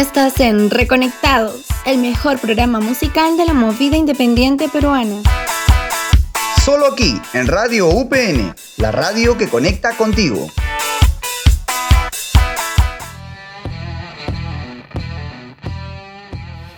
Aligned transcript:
Estás 0.00 0.40
en 0.40 0.70
Reconectados, 0.70 1.66
el 1.84 1.98
mejor 1.98 2.38
programa 2.38 2.80
musical 2.80 3.36
de 3.36 3.44
la 3.44 3.52
movida 3.52 3.98
independiente 3.98 4.66
peruana. 4.70 5.16
Solo 6.64 6.86
aquí, 6.86 7.20
en 7.34 7.46
Radio 7.46 7.86
UPN, 7.86 8.54
la 8.78 8.92
radio 8.92 9.36
que 9.36 9.46
conecta 9.50 9.94
contigo. 9.98 10.46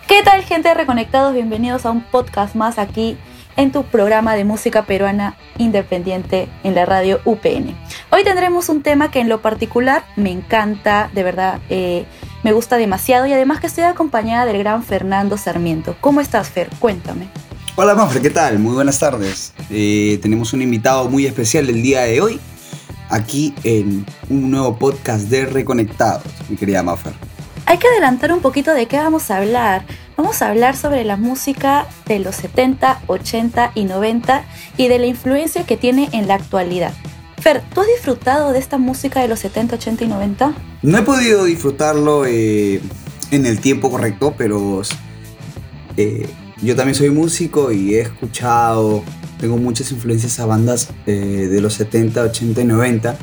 ¿Qué 0.05 0.21
tal 0.25 0.43
gente 0.43 0.67
de 0.67 0.73
Reconectados? 0.73 1.33
Bienvenidos 1.33 1.85
a 1.85 1.91
un 1.91 2.03
podcast 2.03 2.55
más 2.55 2.77
aquí 2.77 3.17
en 3.55 3.71
tu 3.71 3.85
programa 3.85 4.35
de 4.35 4.43
música 4.43 4.85
peruana 4.85 5.37
independiente 5.57 6.49
en 6.63 6.75
la 6.75 6.85
radio 6.85 7.21
UPN. 7.23 7.73
Hoy 8.11 8.25
tendremos 8.25 8.67
un 8.67 8.83
tema 8.83 9.11
que 9.11 9.21
en 9.21 9.29
lo 9.29 9.41
particular 9.41 10.03
me 10.17 10.31
encanta, 10.31 11.09
de 11.13 11.23
verdad, 11.23 11.61
eh, 11.69 12.05
me 12.43 12.51
gusta 12.51 12.77
demasiado 12.77 13.25
y 13.25 13.33
además 13.33 13.59
que 13.59 13.67
estoy 13.67 13.85
acompañada 13.85 14.45
del 14.45 14.59
gran 14.59 14.83
Fernando 14.83 15.37
Sarmiento. 15.37 15.95
¿Cómo 16.01 16.21
estás, 16.21 16.49
Fer? 16.49 16.69
Cuéntame. 16.79 17.29
Hola, 17.75 17.95
Mafre, 17.95 18.21
¿qué 18.21 18.29
tal? 18.29 18.59
Muy 18.59 18.75
buenas 18.75 18.99
tardes. 18.99 19.53
Eh, 19.69 20.19
tenemos 20.21 20.53
un 20.53 20.61
invitado 20.61 21.09
muy 21.09 21.25
especial 21.25 21.69
el 21.69 21.81
día 21.81 22.01
de 22.01 22.21
hoy, 22.21 22.39
aquí 23.09 23.55
en 23.63 24.05
un 24.29 24.51
nuevo 24.51 24.77
podcast 24.77 25.27
de 25.29 25.45
Reconectados, 25.45 26.23
mi 26.49 26.55
querida 26.55 26.83
Maffer. 26.83 27.13
Hay 27.65 27.77
que 27.77 27.87
adelantar 27.87 28.33
un 28.33 28.41
poquito 28.41 28.73
de 28.73 28.87
qué 28.87 28.97
vamos 28.97 29.31
a 29.31 29.37
hablar. 29.37 29.85
Vamos 30.17 30.41
a 30.41 30.49
hablar 30.49 30.75
sobre 30.75 31.03
la 31.05 31.15
música 31.15 31.87
de 32.05 32.19
los 32.19 32.35
70, 32.35 33.01
80 33.07 33.71
y 33.73 33.85
90 33.85 34.43
y 34.77 34.89
de 34.89 34.99
la 34.99 35.05
influencia 35.07 35.65
que 35.65 35.77
tiene 35.77 36.09
en 36.11 36.27
la 36.27 36.35
actualidad. 36.35 36.93
Fer, 37.43 37.61
¿tú 37.73 37.81
has 37.81 37.87
disfrutado 37.87 38.53
de 38.53 38.59
esta 38.59 38.77
música 38.77 39.19
de 39.19 39.27
los 39.27 39.41
70, 39.41 39.75
80 39.75 40.05
y 40.05 40.07
90? 40.07 40.53
No 40.81 40.97
he 40.97 41.01
podido 41.01 41.43
disfrutarlo 41.43 42.25
eh, 42.25 42.79
en 43.31 43.45
el 43.45 43.59
tiempo 43.59 43.91
correcto, 43.91 44.33
pero 44.37 44.81
eh, 45.97 46.25
yo 46.61 46.73
también 46.77 46.95
soy 46.95 47.09
músico 47.09 47.73
y 47.73 47.95
he 47.95 47.99
escuchado, 47.99 49.03
tengo 49.41 49.57
muchas 49.57 49.91
influencias 49.91 50.39
a 50.39 50.45
bandas 50.45 50.91
eh, 51.05 51.49
de 51.51 51.59
los 51.59 51.73
70, 51.73 52.21
80 52.21 52.61
y 52.61 52.63
90. 52.63 53.17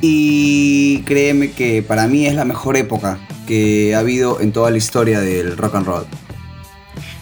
Y 0.00 1.02
créeme 1.02 1.50
que 1.50 1.82
para 1.82 2.06
mí 2.06 2.26
es 2.26 2.36
la 2.36 2.44
mejor 2.44 2.76
época 2.76 3.18
que 3.48 3.96
ha 3.96 3.98
habido 3.98 4.40
en 4.40 4.52
toda 4.52 4.70
la 4.70 4.76
historia 4.76 5.18
del 5.18 5.56
rock 5.56 5.74
and 5.74 5.86
roll. 5.86 6.06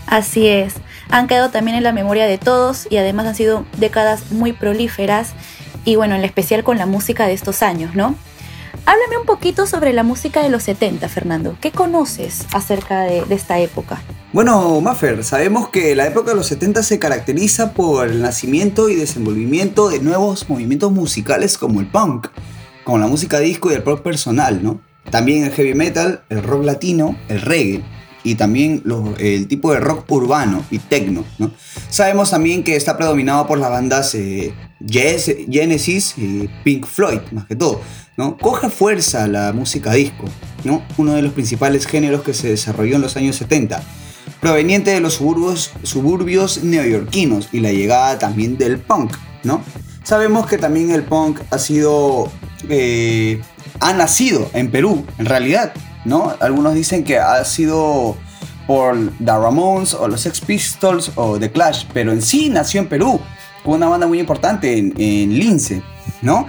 Así 0.07 0.47
es, 0.47 0.75
han 1.09 1.27
quedado 1.27 1.49
también 1.49 1.79
en 1.79 1.85
la 1.85 1.93
memoria 1.93 2.27
de 2.27 2.37
todos 2.37 2.87
y 2.91 2.99
además 2.99 3.27
han 3.29 3.35
sido 3.35 3.65
décadas 3.79 4.31
muy 4.31 4.53
prolíferas 4.53 5.33
y 5.89 5.97
bueno, 5.97 6.17
en 6.17 6.23
especial 6.23 6.65
con 6.65 6.77
la 6.77 6.85
música 6.85 7.27
de 7.27 7.33
estos 7.33 7.63
años, 7.63 7.95
¿no? 7.95 8.15
Háblame 8.85 9.17
un 9.19 9.25
poquito 9.25 9.67
sobre 9.67 9.95
la 9.95 10.03
música 10.03 10.43
de 10.43 10.51
los 10.51 10.63
70, 10.65 11.09
Fernando. 11.09 11.57
¿Qué 11.63 11.71
conoces 11.71 12.45
acerca 12.53 13.05
de, 13.05 13.25
esta 13.31 13.59
época? 13.59 14.03
Bueno, 14.35 14.83
Maffer, 14.83 15.25
sabemos 15.25 15.71
que 15.71 15.97
la 15.97 16.07
época 16.07 16.33
de 16.33 16.37
los 16.37 16.47
70 16.47 16.83
se 16.83 16.99
caracteriza 16.99 17.73
por 17.73 18.07
el 18.07 18.21
nacimiento 18.21 18.91
y 18.91 18.97
desenvolvimiento 18.97 19.89
de 19.89 20.01
nuevos 20.01 20.51
movimientos 20.51 20.93
musicales 20.93 21.57
como 21.57 21.81
el 21.81 21.87
punk, 21.87 22.29
como 22.85 22.99
la 22.99 23.07
música 23.07 23.39
disco 23.39 23.73
y 23.73 23.75
el 23.75 23.83
pop 23.83 24.03
personal, 24.03 24.63
¿no? 24.63 24.83
También 25.11 25.45
el 25.45 25.53
heavy 25.53 25.73
metal, 25.73 26.23
el 26.29 26.43
rock 26.43 26.65
latino, 26.65 27.17
el 27.31 27.41
reggae 27.41 27.83
y 28.25 28.35
también 28.35 28.83
el 29.19 29.49
tipo 29.49 29.73
de 29.73 29.81
rock 29.81 30.11
urbano 30.11 30.65
y 30.71 30.79
techno, 30.79 31.25
¿no? 31.39 31.51
Sabemos 31.89 32.31
también 32.31 32.65
que 32.65 32.77
está 32.77 32.97
predominado 32.97 33.47
por 33.47 33.59
las 33.59 33.71
bandas 33.71 34.15
eh, 34.15 34.53
Genesis 34.87 36.15
y 36.17 36.49
Pink 36.65 36.87
Floyd, 36.87 37.21
más 37.33 37.47
que 37.47 37.57
todo, 37.57 37.81
¿no? 38.17 38.37
Coge 38.37 38.71
fuerza 38.71 39.27
la 39.27 39.53
música 39.53 39.93
disco, 39.93 40.25
¿no? 40.65 40.83
Uno 40.97 41.15
de 41.15 41.23
los 41.23 41.33
principales 41.33 41.87
géneros 41.87 42.23
que 42.23 42.35
se 42.35 42.51
desarrolló 42.51 42.97
en 42.97 43.03
los 43.03 43.17
años 43.17 43.37
70, 43.37 43.83
proveniente 44.41 44.91
de 44.91 45.01
los 45.01 45.15
suburbios, 45.15 45.73
suburbios 45.83 46.63
neoyorquinos 46.63 47.49
y 47.53 47.61
la 47.61 47.73
llegada 47.73 48.19
también 48.19 48.59
del 48.59 48.79
punk, 48.79 49.15
¿no? 49.45 49.63
Sabemos 50.03 50.47
que 50.47 50.59
también 50.59 50.91
el 50.91 51.03
punk 51.03 51.41
ha 51.51 51.59
sido... 51.59 52.31
Eh, 52.69 53.41
ha 53.81 53.93
nacido 53.93 54.51
en 54.55 54.71
Perú, 54.71 55.05
en 55.19 55.27
realidad, 55.27 55.73
¿no? 56.05 56.35
Algunos 56.41 56.75
dicen 56.75 57.05
que 57.05 57.19
ha 57.19 57.45
sido 57.45 58.17
por 58.67 58.97
The 59.19 59.33
Ramones 59.33 59.95
o 59.95 60.09
los 60.09 60.21
Sex 60.21 60.41
Pistols 60.43 61.13
o 61.15 61.39
The 61.39 61.51
Clash, 61.51 61.87
pero 61.93 62.13
en 62.13 62.23
sí 62.23 62.51
nació 62.51 62.83
en 62.83 62.89
Perú, 62.89 63.21
una 63.65 63.89
banda 63.89 64.07
muy 64.07 64.21
importante 64.21 64.79
en, 64.79 65.39
Lince, 65.39 65.83
¿no? 66.23 66.47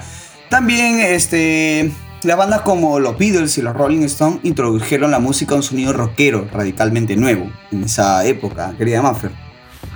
También 0.50 1.00
este, 1.00 1.92
las 2.24 2.38
bandas 2.38 2.62
como 2.62 3.00
los 3.00 3.18
Beatles 3.18 3.58
y 3.58 3.62
los 3.62 3.76
Rolling 3.76 4.04
Stones 4.04 4.40
introdujeron 4.44 5.12
la 5.12 5.20
música 5.20 5.54
a 5.54 5.58
un 5.58 5.64
sonido 5.64 5.94
rockero 5.94 6.48
radicalmente 6.52 7.16
nuevo 7.16 7.50
en 7.72 7.84
esa 7.84 8.26
época, 8.26 8.74
querida 8.78 9.02
Maffer. 9.02 9.49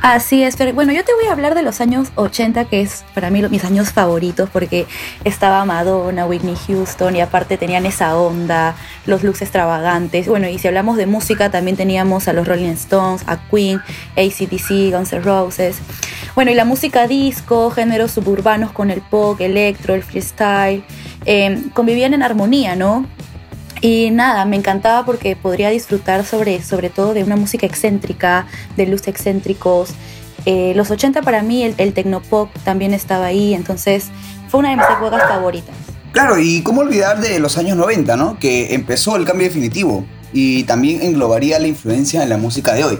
Así 0.03 0.43
es, 0.43 0.57
pero 0.57 0.73
bueno, 0.73 0.91
yo 0.91 1.05
te 1.05 1.13
voy 1.13 1.27
a 1.27 1.31
hablar 1.31 1.55
de 1.55 1.61
los 1.61 1.79
años 1.79 2.11
80, 2.15 2.65
que 2.65 2.81
es 2.81 3.05
para 3.13 3.29
mí 3.29 3.41
mis 3.43 3.63
años 3.63 3.93
favoritos, 3.93 4.49
porque 4.49 4.85
estaba 5.23 5.63
Madonna, 5.63 6.25
Whitney 6.25 6.57
Houston, 6.67 7.15
y 7.15 7.21
aparte 7.21 7.57
tenían 7.57 7.85
esa 7.85 8.17
onda, 8.17 8.75
los 9.05 9.23
looks 9.23 9.41
extravagantes. 9.41 10.27
Bueno, 10.27 10.49
y 10.49 10.59
si 10.59 10.67
hablamos 10.67 10.97
de 10.97 11.05
música, 11.05 11.51
también 11.51 11.77
teníamos 11.77 12.27
a 12.27 12.33
los 12.33 12.45
Rolling 12.45 12.71
Stones, 12.71 13.23
a 13.27 13.47
Queen, 13.49 13.79
ACDC, 14.17 14.91
Guns 14.91 15.13
N' 15.13 15.21
Roses. 15.21 15.77
Bueno, 16.35 16.51
y 16.51 16.55
la 16.55 16.65
música 16.65 17.07
disco, 17.07 17.71
géneros 17.71 18.11
suburbanos 18.11 18.73
con 18.73 18.91
el 18.91 18.99
pop, 18.99 19.39
electro, 19.39 19.95
el 19.95 20.03
freestyle, 20.03 20.83
eh, 21.23 21.63
convivían 21.73 22.13
en 22.13 22.23
armonía, 22.23 22.75
¿no? 22.75 23.05
Y 23.83 24.11
nada, 24.11 24.45
me 24.45 24.55
encantaba 24.55 25.05
porque 25.05 25.35
podría 25.35 25.69
disfrutar 25.69 26.23
sobre, 26.25 26.63
sobre 26.63 26.89
todo 26.89 27.13
de 27.13 27.21
una 27.21 27.35
música 27.35 27.65
excéntrica, 27.65 28.47
de 28.77 28.87
luz 28.87 29.09
excéntricos. 29.09 29.89
Eh, 30.45 30.71
los 30.73 30.89
80 30.89 31.21
para 31.21 31.43
mí, 31.43 31.63
el, 31.63 31.75
el 31.77 31.91
tecnopop 31.91 32.49
también 32.63 32.93
estaba 32.93 33.25
ahí, 33.25 33.53
entonces 33.53 34.05
fue 34.47 34.61
una 34.61 34.69
de 34.69 34.77
mis 34.77 34.85
épocas 34.85 35.23
favoritas. 35.27 35.75
Claro, 36.13 36.39
y 36.39 36.63
cómo 36.63 36.79
olvidar 36.79 37.19
de 37.19 37.39
los 37.39 37.57
años 37.57 37.75
90, 37.75 38.15
¿no? 38.15 38.39
Que 38.39 38.73
empezó 38.73 39.17
el 39.17 39.25
cambio 39.25 39.47
definitivo 39.47 40.05
y 40.31 40.63
también 40.63 41.01
englobaría 41.01 41.59
la 41.59 41.67
influencia 41.67 42.23
en 42.23 42.29
la 42.29 42.37
música 42.37 42.73
de 42.75 42.85
hoy. 42.85 42.99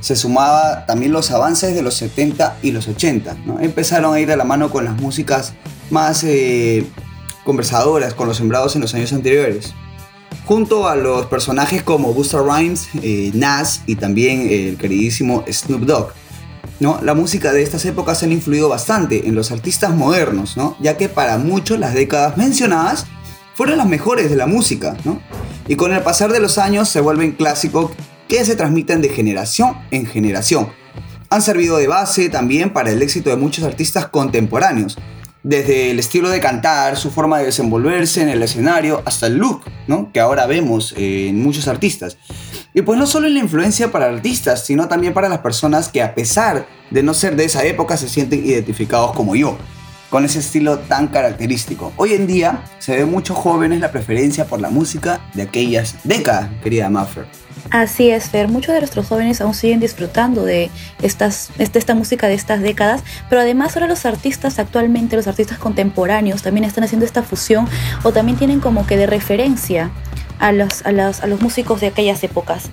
Se 0.00 0.16
sumaba 0.16 0.86
también 0.86 1.12
los 1.12 1.30
avances 1.30 1.72
de 1.72 1.82
los 1.82 1.94
70 1.94 2.56
y 2.64 2.72
los 2.72 2.88
80, 2.88 3.36
¿no? 3.46 3.60
Empezaron 3.60 4.12
a 4.12 4.18
ir 4.18 4.26
de 4.26 4.36
la 4.36 4.42
mano 4.42 4.70
con 4.70 4.86
las 4.86 5.00
músicas 5.00 5.54
más 5.90 6.24
eh, 6.24 6.84
conversadoras, 7.44 8.12
con 8.14 8.26
los 8.26 8.38
sembrados 8.38 8.74
en 8.74 8.82
los 8.82 8.92
años 8.92 9.12
anteriores 9.12 9.72
junto 10.46 10.88
a 10.88 10.94
los 10.94 11.26
personajes 11.26 11.82
como 11.82 12.14
Busta 12.14 12.38
Rhymes, 12.40 12.88
eh, 13.02 13.32
Nas 13.34 13.82
y 13.84 13.96
también 13.96 14.48
el 14.48 14.76
queridísimo 14.76 15.44
Snoop 15.50 15.82
Dogg. 15.82 16.12
¿no? 16.78 17.00
La 17.02 17.14
música 17.14 17.52
de 17.52 17.62
estas 17.62 17.84
épocas 17.84 18.22
ha 18.22 18.26
influido 18.26 18.68
bastante 18.68 19.26
en 19.26 19.34
los 19.34 19.50
artistas 19.50 19.94
modernos, 19.94 20.56
¿no? 20.56 20.76
ya 20.80 20.96
que 20.96 21.08
para 21.08 21.36
muchos 21.38 21.78
las 21.78 21.94
décadas 21.94 22.36
mencionadas 22.36 23.06
fueron 23.54 23.78
las 23.78 23.88
mejores 23.88 24.30
de 24.30 24.36
la 24.36 24.46
música, 24.46 24.96
¿no? 25.04 25.20
y 25.66 25.74
con 25.74 25.92
el 25.92 26.02
pasar 26.02 26.32
de 26.32 26.40
los 26.40 26.58
años 26.58 26.88
se 26.88 27.00
vuelven 27.00 27.32
clásicos 27.32 27.90
que 28.28 28.44
se 28.44 28.54
transmiten 28.54 29.02
de 29.02 29.08
generación 29.08 29.76
en 29.90 30.06
generación. 30.06 30.68
Han 31.28 31.42
servido 31.42 31.76
de 31.76 31.88
base 31.88 32.28
también 32.28 32.72
para 32.72 32.92
el 32.92 33.02
éxito 33.02 33.30
de 33.30 33.36
muchos 33.36 33.64
artistas 33.64 34.06
contemporáneos, 34.08 34.96
desde 35.46 35.92
el 35.92 36.00
estilo 36.00 36.28
de 36.28 36.40
cantar, 36.40 36.96
su 36.96 37.12
forma 37.12 37.38
de 37.38 37.44
desenvolverse 37.44 38.20
en 38.20 38.28
el 38.28 38.42
escenario, 38.42 39.00
hasta 39.04 39.28
el 39.28 39.36
look, 39.36 39.62
¿no? 39.86 40.10
Que 40.12 40.18
ahora 40.18 40.44
vemos 40.46 40.92
en 40.96 41.40
muchos 41.40 41.68
artistas. 41.68 42.18
Y 42.74 42.82
pues 42.82 42.98
no 42.98 43.06
solo 43.06 43.28
en 43.28 43.34
la 43.34 43.40
influencia 43.40 43.92
para 43.92 44.06
artistas, 44.06 44.66
sino 44.66 44.88
también 44.88 45.14
para 45.14 45.28
las 45.28 45.38
personas 45.38 45.88
que 45.88 46.02
a 46.02 46.16
pesar 46.16 46.66
de 46.90 47.02
no 47.04 47.14
ser 47.14 47.36
de 47.36 47.44
esa 47.44 47.64
época 47.64 47.96
se 47.96 48.08
sienten 48.08 48.44
identificados 48.44 49.12
como 49.12 49.36
yo, 49.36 49.56
con 50.10 50.24
ese 50.24 50.40
estilo 50.40 50.80
tan 50.80 51.06
característico. 51.06 51.92
Hoy 51.96 52.14
en 52.14 52.26
día 52.26 52.64
se 52.80 52.96
ve 52.96 53.04
muchos 53.04 53.36
jóvenes 53.36 53.78
la 53.78 53.92
preferencia 53.92 54.46
por 54.46 54.60
la 54.60 54.70
música 54.70 55.20
de 55.34 55.42
aquellas 55.42 55.94
décadas, 56.02 56.50
querida 56.64 56.90
Maffer. 56.90 57.45
Así 57.70 58.10
es, 58.10 58.30
Fer. 58.30 58.48
Muchos 58.48 58.74
de 58.74 58.80
nuestros 58.80 59.06
jóvenes 59.06 59.40
aún 59.40 59.54
siguen 59.54 59.80
disfrutando 59.80 60.44
de 60.44 60.70
estas, 61.02 61.50
esta 61.58 61.94
música 61.94 62.28
de 62.28 62.34
estas 62.34 62.62
décadas, 62.62 63.02
pero 63.28 63.40
además 63.40 63.76
ahora 63.76 63.88
los 63.88 64.06
artistas 64.06 64.58
actualmente, 64.58 65.16
los 65.16 65.26
artistas 65.26 65.58
contemporáneos, 65.58 66.42
también 66.42 66.64
están 66.64 66.84
haciendo 66.84 67.04
esta 67.04 67.22
fusión 67.22 67.68
o 68.02 68.12
también 68.12 68.38
tienen 68.38 68.60
como 68.60 68.86
que 68.86 68.96
de 68.96 69.06
referencia 69.06 69.90
a 70.38 70.52
los, 70.52 70.84
a 70.86 70.92
los, 70.92 71.22
a 71.22 71.26
los 71.26 71.40
músicos 71.40 71.80
de 71.80 71.88
aquellas 71.88 72.22
épocas. 72.22 72.70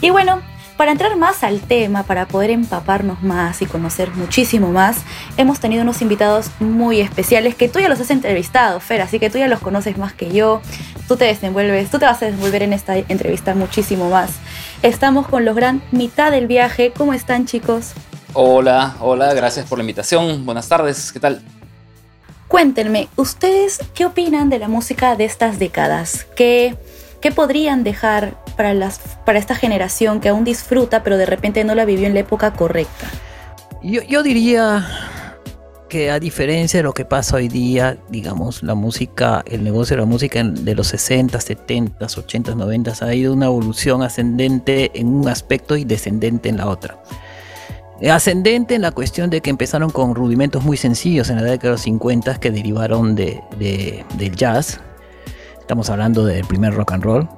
Y 0.00 0.10
bueno, 0.10 0.40
para 0.80 0.92
entrar 0.92 1.14
más 1.18 1.44
al 1.44 1.60
tema, 1.60 2.04
para 2.04 2.26
poder 2.26 2.48
empaparnos 2.48 3.22
más 3.22 3.60
y 3.60 3.66
conocer 3.66 4.12
muchísimo 4.12 4.72
más, 4.72 4.96
hemos 5.36 5.60
tenido 5.60 5.82
unos 5.82 6.00
invitados 6.00 6.50
muy 6.58 7.02
especiales 7.02 7.54
que 7.54 7.68
tú 7.68 7.80
ya 7.80 7.90
los 7.90 8.00
has 8.00 8.10
entrevistado, 8.10 8.80
Fer, 8.80 9.02
así 9.02 9.18
que 9.18 9.28
tú 9.28 9.36
ya 9.36 9.46
los 9.46 9.60
conoces 9.60 9.98
más 9.98 10.14
que 10.14 10.30
yo. 10.30 10.62
Tú 11.06 11.18
te 11.18 11.26
desenvuelves, 11.26 11.90
tú 11.90 11.98
te 11.98 12.06
vas 12.06 12.22
a 12.22 12.24
desenvolver 12.24 12.62
en 12.62 12.72
esta 12.72 12.96
entrevista 12.96 13.54
muchísimo 13.54 14.08
más. 14.08 14.30
Estamos 14.82 15.28
con 15.28 15.44
los 15.44 15.54
gran 15.54 15.82
mitad 15.92 16.30
del 16.30 16.46
viaje. 16.46 16.94
¿Cómo 16.96 17.12
están, 17.12 17.44
chicos? 17.44 17.92
Hola, 18.32 18.96
hola, 19.00 19.34
gracias 19.34 19.66
por 19.66 19.76
la 19.76 19.82
invitación. 19.82 20.46
Buenas 20.46 20.66
tardes, 20.66 21.12
¿qué 21.12 21.20
tal? 21.20 21.42
Cuéntenme, 22.48 23.10
¿ustedes 23.16 23.80
qué 23.92 24.06
opinan 24.06 24.48
de 24.48 24.58
la 24.58 24.68
música 24.68 25.14
de 25.14 25.26
estas 25.26 25.58
décadas? 25.58 26.26
¿Qué 26.34 26.74
¿qué 27.20 27.30
podrían 27.30 27.84
dejar 27.84 28.34
para, 28.56 28.74
las, 28.74 28.98
para 29.24 29.38
esta 29.38 29.54
generación 29.54 30.20
que 30.20 30.28
aún 30.28 30.44
disfruta, 30.44 31.02
pero 31.02 31.16
de 31.16 31.26
repente 31.26 31.64
no 31.64 31.74
la 31.74 31.84
vivió 31.84 32.06
en 32.06 32.14
la 32.14 32.20
época 32.20 32.52
correcta? 32.52 33.06
Yo, 33.82 34.02
yo 34.02 34.22
diría 34.22 34.86
que 35.90 36.10
a 36.10 36.20
diferencia 36.20 36.78
de 36.78 36.84
lo 36.84 36.94
que 36.94 37.04
pasa 37.04 37.36
hoy 37.36 37.48
día, 37.48 37.98
digamos, 38.08 38.62
la 38.62 38.74
música, 38.74 39.42
el 39.46 39.62
negocio 39.64 39.96
de 39.96 40.02
la 40.02 40.06
música 40.06 40.42
de 40.42 40.74
los 40.74 40.86
60, 40.86 41.38
70, 41.38 42.06
80, 42.06 42.54
90 42.54 42.92
ha 43.04 43.14
ido 43.14 43.34
una 43.34 43.46
evolución 43.46 44.02
ascendente 44.02 44.92
en 44.94 45.08
un 45.08 45.28
aspecto 45.28 45.76
y 45.76 45.84
descendente 45.84 46.48
en 46.48 46.56
la 46.56 46.68
otra. 46.68 47.02
Ascendente 48.08 48.76
en 48.76 48.82
la 48.82 48.92
cuestión 48.92 49.28
de 49.28 49.42
que 49.42 49.50
empezaron 49.50 49.90
con 49.90 50.14
rudimentos 50.14 50.64
muy 50.64 50.78
sencillos 50.78 51.28
en 51.28 51.36
la 51.36 51.42
década 51.42 51.70
de 51.70 51.72
los 51.72 51.82
50 51.82 52.40
que 52.40 52.50
derivaron 52.50 53.14
de, 53.14 53.42
del 53.58 54.36
jazz. 54.36 54.80
Estamos 55.70 55.88
hablando 55.88 56.24
del 56.24 56.44
primer 56.46 56.74
rock 56.74 56.90
and 56.94 57.04
roll. 57.04 57.28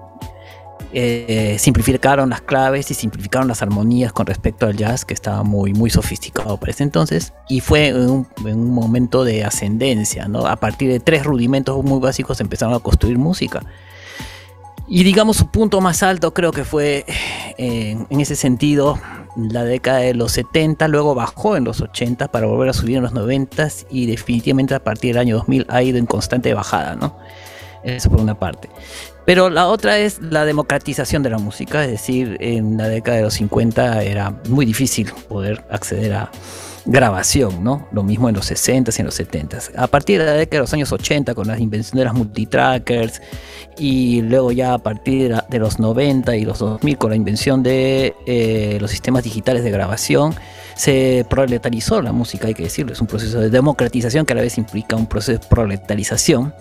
Eh, 0.94 1.56
simplificaron 1.58 2.30
las 2.30 2.40
claves 2.40 2.90
y 2.90 2.94
simplificaron 2.94 3.46
las 3.46 3.60
armonías 3.60 4.10
con 4.14 4.24
respecto 4.24 4.64
al 4.64 4.74
jazz 4.74 5.04
que 5.04 5.12
estaba 5.12 5.42
muy, 5.42 5.74
muy 5.74 5.90
sofisticado 5.90 6.56
para 6.56 6.72
ese 6.72 6.82
entonces. 6.82 7.34
Y 7.46 7.60
fue 7.60 7.92
un, 7.92 8.26
un 8.42 8.70
momento 8.72 9.24
de 9.24 9.44
ascendencia. 9.44 10.28
¿no? 10.28 10.46
A 10.46 10.56
partir 10.56 10.90
de 10.90 10.98
tres 10.98 11.24
rudimentos 11.24 11.84
muy 11.84 12.00
básicos 12.00 12.40
empezaron 12.40 12.72
a 12.72 12.78
construir 12.78 13.18
música. 13.18 13.60
Y 14.88 15.04
digamos 15.04 15.36
su 15.36 15.50
punto 15.50 15.82
más 15.82 16.02
alto 16.02 16.32
creo 16.32 16.52
que 16.52 16.64
fue 16.64 17.04
eh, 17.58 17.98
en 18.08 18.20
ese 18.22 18.34
sentido 18.34 18.98
la 19.36 19.62
década 19.64 19.98
de 19.98 20.14
los 20.14 20.32
70, 20.32 20.88
luego 20.88 21.14
bajó 21.14 21.58
en 21.58 21.64
los 21.64 21.82
80 21.82 22.28
para 22.28 22.46
volver 22.46 22.70
a 22.70 22.72
subir 22.72 22.96
en 22.96 23.02
los 23.02 23.12
90 23.12 23.68
y 23.90 24.06
definitivamente 24.06 24.74
a 24.74 24.82
partir 24.82 25.12
del 25.12 25.20
año 25.20 25.36
2000 25.36 25.66
ha 25.68 25.82
ido 25.82 25.98
en 25.98 26.06
constante 26.06 26.54
bajada, 26.54 26.94
¿no? 26.94 27.14
Eso 27.84 28.10
por 28.10 28.20
una 28.20 28.38
parte. 28.38 28.68
Pero 29.24 29.50
la 29.50 29.68
otra 29.68 29.98
es 29.98 30.20
la 30.20 30.44
democratización 30.44 31.22
de 31.22 31.30
la 31.30 31.38
música, 31.38 31.84
es 31.84 31.90
decir, 31.90 32.36
en 32.40 32.76
la 32.76 32.88
década 32.88 33.18
de 33.18 33.22
los 33.24 33.34
50 33.34 34.02
era 34.02 34.30
muy 34.48 34.66
difícil 34.66 35.12
poder 35.28 35.64
acceder 35.70 36.14
a 36.14 36.30
grabación, 36.84 37.62
¿no? 37.62 37.86
Lo 37.92 38.02
mismo 38.02 38.28
en 38.28 38.34
los 38.34 38.50
60s 38.50 38.98
y 38.98 39.00
en 39.00 39.06
los 39.06 39.20
70s. 39.20 39.72
A 39.76 39.86
partir 39.86 40.18
de 40.18 40.26
la 40.26 40.32
década 40.32 40.58
de 40.58 40.62
los 40.62 40.74
años 40.74 40.92
80, 40.92 41.34
con 41.34 41.46
la 41.46 41.58
invención 41.58 41.98
de 41.98 42.04
las 42.04 42.14
multitrackers, 42.14 43.22
y 43.78 44.22
luego 44.22 44.52
ya 44.52 44.74
a 44.74 44.78
partir 44.78 45.34
de 45.48 45.58
los 45.58 45.78
90 45.78 46.36
y 46.36 46.44
los 46.44 46.58
2000, 46.58 46.98
con 46.98 47.10
la 47.10 47.16
invención 47.16 47.62
de 47.62 48.14
eh, 48.26 48.78
los 48.80 48.90
sistemas 48.90 49.22
digitales 49.22 49.64
de 49.64 49.70
grabación, 49.70 50.34
se 50.74 51.24
proletarizó 51.28 52.02
la 52.02 52.12
música, 52.12 52.48
hay 52.48 52.54
que 52.54 52.64
decirlo. 52.64 52.92
Es 52.92 53.00
un 53.00 53.06
proceso 53.06 53.40
de 53.40 53.50
democratización 53.50 54.26
que 54.26 54.32
a 54.32 54.36
la 54.36 54.42
vez 54.42 54.58
implica 54.58 54.96
un 54.96 55.06
proceso 55.06 55.38
de 55.38 55.46
proletarización. 55.46 56.52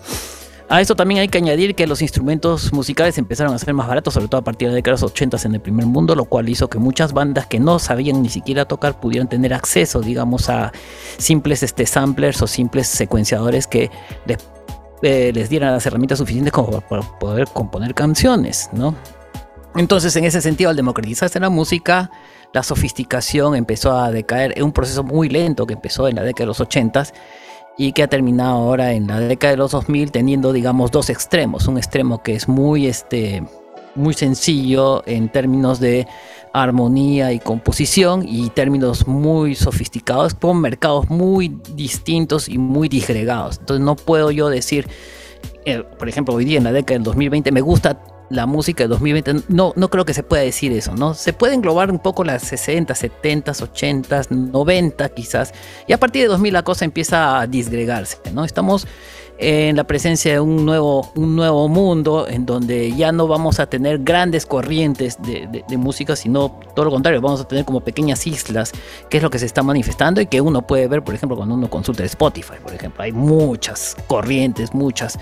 A 0.68 0.80
esto 0.80 0.96
también 0.96 1.20
hay 1.20 1.28
que 1.28 1.38
añadir 1.38 1.74
que 1.74 1.86
los 1.86 2.00
instrumentos 2.02 2.72
musicales 2.72 3.18
empezaron 3.18 3.54
a 3.54 3.58
ser 3.58 3.74
más 3.74 3.88
baratos, 3.88 4.14
sobre 4.14 4.28
todo 4.28 4.40
a 4.40 4.44
partir 4.44 4.68
de 4.68 4.72
la 4.72 4.76
década 4.76 4.96
de 4.96 5.02
los 5.02 5.10
80 5.10 5.36
en 5.44 5.54
el 5.54 5.60
primer 5.60 5.86
mundo, 5.86 6.14
lo 6.14 6.24
cual 6.24 6.48
hizo 6.48 6.68
que 6.68 6.78
muchas 6.78 7.12
bandas 7.12 7.46
que 7.46 7.60
no 7.60 7.78
sabían 7.78 8.22
ni 8.22 8.28
siquiera 8.28 8.64
tocar 8.64 8.98
pudieran 8.98 9.28
tener 9.28 9.52
acceso, 9.52 10.00
digamos, 10.00 10.48
a 10.48 10.72
simples 11.18 11.62
este, 11.62 11.86
samplers 11.86 12.40
o 12.42 12.46
simples 12.46 12.86
secuenciadores 12.86 13.66
que 13.66 13.90
les, 14.24 14.38
eh, 15.02 15.32
les 15.34 15.50
dieran 15.50 15.72
las 15.72 15.84
herramientas 15.84 16.18
suficientes 16.18 16.52
como 16.52 16.80
para 16.80 17.02
poder 17.02 17.48
componer 17.48 17.94
canciones, 17.94 18.70
¿no? 18.72 18.94
Entonces, 19.74 20.14
en 20.16 20.24
ese 20.24 20.40
sentido, 20.40 20.70
al 20.70 20.76
democratizarse 20.76 21.40
la 21.40 21.48
música, 21.50 22.10
la 22.52 22.62
sofisticación 22.62 23.56
empezó 23.56 23.96
a 23.98 24.10
decaer 24.10 24.52
en 24.56 24.64
un 24.64 24.72
proceso 24.72 25.02
muy 25.02 25.28
lento 25.28 25.66
que 25.66 25.74
empezó 25.74 26.08
en 26.08 26.16
la 26.16 26.22
década 26.22 26.44
de 26.44 26.48
los 26.48 26.60
80 26.60 27.04
y 27.82 27.92
que 27.92 28.04
ha 28.04 28.06
terminado 28.06 28.52
ahora 28.52 28.92
en 28.92 29.08
la 29.08 29.18
década 29.18 29.50
de 29.50 29.56
los 29.56 29.72
2000 29.72 30.12
teniendo 30.12 30.52
digamos 30.52 30.92
dos 30.92 31.10
extremos, 31.10 31.66
un 31.66 31.78
extremo 31.78 32.22
que 32.22 32.34
es 32.36 32.48
muy 32.48 32.86
este 32.86 33.42
muy 33.96 34.14
sencillo 34.14 35.02
en 35.04 35.28
términos 35.28 35.80
de 35.80 36.06
armonía 36.52 37.32
y 37.32 37.40
composición 37.40 38.24
y 38.24 38.50
términos 38.50 39.08
muy 39.08 39.56
sofisticados 39.56 40.34
con 40.34 40.60
mercados 40.60 41.10
muy 41.10 41.58
distintos 41.74 42.48
y 42.48 42.56
muy 42.56 42.88
disgregados. 42.88 43.58
Entonces 43.58 43.84
no 43.84 43.96
puedo 43.96 44.30
yo 44.30 44.48
decir, 44.48 44.86
eh, 45.64 45.82
por 45.98 46.08
ejemplo, 46.08 46.34
hoy 46.34 46.44
día 46.44 46.58
en 46.58 46.64
la 46.64 46.72
década 46.72 46.98
del 46.98 47.02
2020 47.02 47.50
me 47.50 47.62
gusta 47.62 48.00
la 48.32 48.46
música 48.46 48.84
de 48.84 48.88
2020, 48.88 49.44
no, 49.48 49.72
no 49.76 49.90
creo 49.90 50.04
que 50.04 50.14
se 50.14 50.22
pueda 50.22 50.42
decir 50.42 50.72
eso, 50.72 50.94
¿no? 50.94 51.14
Se 51.14 51.32
puede 51.32 51.54
englobar 51.54 51.90
un 51.90 51.98
poco 51.98 52.24
las 52.24 52.42
60, 52.42 52.94
70, 52.94 53.52
80, 53.52 54.22
90 54.30 55.08
quizás, 55.10 55.52
y 55.86 55.92
a 55.92 55.98
partir 55.98 56.22
de 56.22 56.28
2000 56.28 56.52
la 56.52 56.62
cosa 56.62 56.84
empieza 56.84 57.40
a 57.40 57.46
disgregarse, 57.46 58.18
¿no? 58.32 58.44
Estamos 58.44 58.86
en 59.38 59.76
la 59.76 59.84
presencia 59.84 60.32
de 60.32 60.40
un 60.40 60.64
nuevo, 60.64 61.10
un 61.16 61.34
nuevo 61.34 61.68
mundo 61.68 62.26
en 62.28 62.46
donde 62.46 62.92
ya 62.92 63.12
no 63.12 63.26
vamos 63.26 63.58
a 63.60 63.66
tener 63.66 63.98
grandes 63.98 64.46
corrientes 64.46 65.20
de, 65.20 65.64
de, 65.68 65.76
música, 65.76 66.14
sino 66.14 66.60
todo 66.74 66.84
lo 66.86 66.90
contrario, 66.92 67.20
vamos 67.20 67.40
a 67.40 67.48
tener 67.48 67.64
como 67.64 67.80
pequeñas 67.80 68.26
islas, 68.26 68.72
que 69.10 69.16
es 69.16 69.22
lo 69.22 69.30
que 69.30 69.38
se 69.38 69.46
está 69.46 69.62
manifestando 69.62 70.20
y 70.20 70.26
que 70.26 70.40
uno 70.40 70.62
puede 70.66 70.86
ver, 70.86 71.02
por 71.02 71.14
ejemplo, 71.14 71.36
cuando 71.36 71.56
uno 71.56 71.68
consulta 71.68 72.04
Spotify, 72.04 72.54
por 72.62 72.72
ejemplo, 72.72 73.02
hay 73.02 73.12
muchas 73.12 73.96
corrientes, 74.06 74.72
muchas 74.74 75.18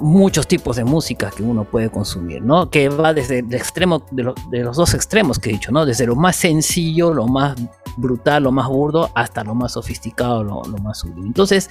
muchos 0.00 0.46
tipos 0.46 0.76
de 0.76 0.84
música 0.84 1.30
que 1.34 1.42
uno 1.42 1.64
puede 1.64 1.90
consumir, 1.90 2.42
¿no? 2.42 2.70
Que 2.70 2.88
va 2.88 3.14
desde 3.14 3.40
el 3.40 3.54
extremo, 3.54 4.04
de, 4.10 4.24
los 4.62 4.76
dos 4.76 4.94
extremos 4.94 5.38
que 5.38 5.50
he 5.50 5.52
dicho, 5.52 5.72
¿no? 5.72 5.86
Desde 5.86 6.06
lo 6.06 6.16
más 6.16 6.36
sencillo, 6.36 7.12
lo 7.12 7.26
más 7.26 7.56
brutal, 7.96 8.44
lo 8.44 8.52
más 8.52 8.68
burdo, 8.68 9.10
hasta 9.14 9.44
lo 9.44 9.54
más 9.54 9.72
sofisticado, 9.72 10.42
lo, 10.42 10.62
más 10.82 10.98
sublime. 10.98 11.26
Entonces, 11.26 11.70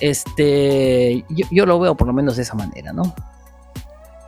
este, 0.00 1.24
yo, 1.50 1.66
lo 1.66 1.78
veo 1.78 1.96
por 1.96 2.06
lo 2.06 2.12
menos 2.12 2.36
de 2.36 2.42
esa 2.42 2.54
manera, 2.54 2.92
¿no? 2.92 3.14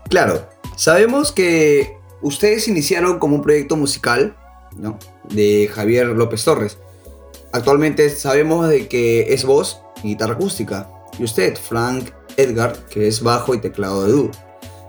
Claro, 0.08 0.48
sabemos 0.76 1.32
que 1.32 1.98
ustedes 2.22 2.68
iniciaron 2.68 3.18
como 3.18 3.36
un 3.36 3.42
proyecto 3.42 3.76
musical, 3.76 4.36
¿no? 4.76 4.98
De 5.28 5.70
Javier 5.72 6.08
López 6.08 6.44
Torres. 6.44 6.78
Actualmente 7.52 8.10
sabemos 8.10 8.68
de 8.68 8.88
que 8.88 9.32
es 9.32 9.44
voz 9.44 9.80
y 10.02 10.08
guitarra 10.08 10.34
acústica. 10.34 10.90
Y 11.18 11.24
usted, 11.24 11.56
Frank 11.56 12.10
Edgar, 12.36 12.74
que 12.90 13.08
es 13.08 13.22
bajo 13.22 13.54
y 13.54 13.60
teclado 13.60 14.04
de 14.04 14.12
dúo. 14.12 14.30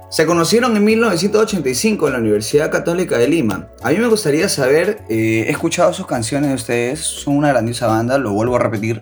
Se 0.10 0.26
conocieron 0.26 0.78
en 0.78 0.86
1985 0.86 2.08
en 2.08 2.14
la 2.14 2.20
Universidad 2.20 2.72
Católica 2.72 3.18
de 3.18 3.28
Lima. 3.28 3.68
A 3.84 3.90
mí 3.90 3.98
me 3.98 4.08
gustaría 4.08 4.48
saber, 4.48 5.04
eh, 5.10 5.44
he 5.48 5.52
escuchado 5.52 5.92
sus 5.92 6.08
canciones 6.08 6.50
de 6.50 6.56
ustedes, 6.56 7.02
son 7.02 7.36
una 7.36 7.50
grandiosa 7.50 7.88
banda, 7.88 8.18
lo 8.18 8.32
vuelvo 8.32 8.56
a 8.56 8.60
repetir. 8.60 9.02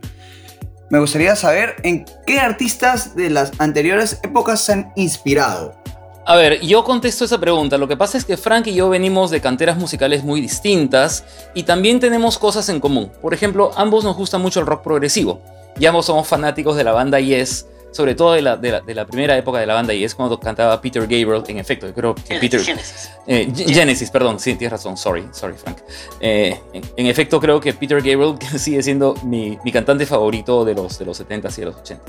Me 0.89 0.97
gustaría 0.97 1.35
saber 1.35 1.75
en 1.83 2.05
qué 2.25 2.39
artistas 2.39 3.15
de 3.15 3.29
las 3.29 3.51
anteriores 3.59 4.19
épocas 4.23 4.61
se 4.61 4.73
han 4.73 4.93
inspirado. 4.95 5.75
A 6.25 6.35
ver, 6.35 6.59
yo 6.61 6.83
contesto 6.83 7.23
esa 7.23 7.39
pregunta. 7.39 7.77
Lo 7.77 7.87
que 7.87 7.97
pasa 7.97 8.17
es 8.17 8.25
que 8.25 8.35
Frank 8.35 8.65
y 8.65 8.73
yo 8.73 8.89
venimos 8.89 9.29
de 9.29 9.41
canteras 9.41 9.77
musicales 9.77 10.23
muy 10.23 10.41
distintas 10.41 11.23
y 11.53 11.63
también 11.63 11.99
tenemos 11.99 12.39
cosas 12.39 12.67
en 12.69 12.79
común. 12.79 13.11
Por 13.21 13.35
ejemplo, 13.35 13.71
ambos 13.77 14.03
nos 14.03 14.17
gusta 14.17 14.39
mucho 14.39 14.59
el 14.59 14.65
rock 14.65 14.81
progresivo 14.81 15.41
y 15.79 15.85
ambos 15.85 16.07
somos 16.07 16.27
fanáticos 16.27 16.75
de 16.77 16.83
la 16.83 16.93
banda 16.93 17.19
Yes 17.19 17.67
sobre 17.95 18.13
todo 18.13 18.33
de 18.33 18.41
la, 18.41 18.57
de 18.57 18.93
la, 18.93 19.05
primera 19.05 19.37
época 19.37 19.57
de 19.57 19.65
la 19.65 19.73
banda 19.73 19.93
y 19.93 20.03
es 20.03 20.13
cuando 20.13 20.37
cantaba 20.37 20.81
Peter 20.81 21.01
Gabriel, 21.03 21.43
en 21.47 21.59
efecto, 21.59 21.87
creo 21.93 22.13
que 22.13 22.37
Peter... 22.39 22.59
Genesis. 22.59 23.09
Eh, 23.25 23.49
Genesis, 23.55 24.11
perdón, 24.11 24.37
sí, 24.37 24.55
tienes 24.55 24.73
razón, 24.73 24.97
sorry, 24.97 25.25
sorry 25.31 25.55
Frank. 25.55 25.77
Eh, 26.19 26.59
en, 26.73 27.05
efecto, 27.05 27.39
creo 27.39 27.61
que 27.61 27.71
Peter 27.71 28.01
Gabriel 28.01 28.35
sigue 28.59 28.83
siendo 28.83 29.15
mi, 29.23 29.57
mi, 29.63 29.71
cantante 29.71 30.05
favorito 30.05 30.65
de 30.65 30.75
los, 30.75 30.99
de 30.99 31.05
los 31.05 31.21
70s 31.21 31.57
y 31.57 31.61
de 31.61 31.65
los 31.67 31.77
80s. 31.77 31.99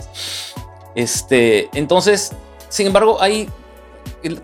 Este, 0.97 1.69
entonces, 1.73 2.33
sin 2.69 2.89
embargo, 2.89 3.23
hay... 3.23 3.49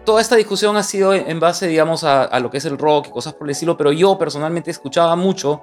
Toda 0.04 0.20
esta 0.20 0.36
discusión 0.36 0.76
ha 0.76 0.84
sido 0.84 1.12
en 1.12 1.40
base, 1.40 1.66
digamos, 1.66 2.04
a, 2.04 2.22
a 2.22 2.38
lo 2.38 2.52
que 2.52 2.58
es 2.58 2.64
el 2.66 2.78
rock 2.78 3.08
y 3.08 3.10
cosas 3.10 3.34
por 3.34 3.48
el 3.48 3.50
estilo, 3.50 3.76
pero 3.76 3.90
yo 3.90 4.16
personalmente 4.16 4.70
escuchaba 4.70 5.16
mucho 5.16 5.62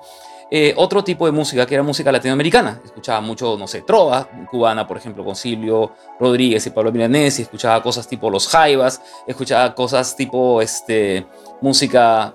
eh, 0.51 0.74
otro 0.77 1.03
tipo 1.03 1.25
de 1.27 1.32
música, 1.32 1.65
que 1.65 1.75
era 1.75 1.84
música 1.84 2.12
latinoamericana. 2.12 2.82
Escuchaba 2.84 3.22
mucho, 3.22 3.56
no 3.58 3.68
sé, 3.68 3.82
trova 3.82 4.27
cubana, 4.50 4.88
por 4.88 4.98
ejemplo, 4.98 5.24
con 5.24 5.36
Silvio 5.36 5.91
Rodríguez 6.20 6.65
y 6.65 6.72
Pablo 6.72 6.91
Milanés, 6.91 7.39
y 7.39 7.44
escuchaba 7.44 7.84
cosas 7.84 8.08
tipo 8.08 8.29
Los 8.29 8.48
Jaivas, 8.48 9.01
escuchaba 9.27 9.75
cosas 9.75 10.15
tipo 10.15 10.62
este, 10.62 11.25
música, 11.62 12.34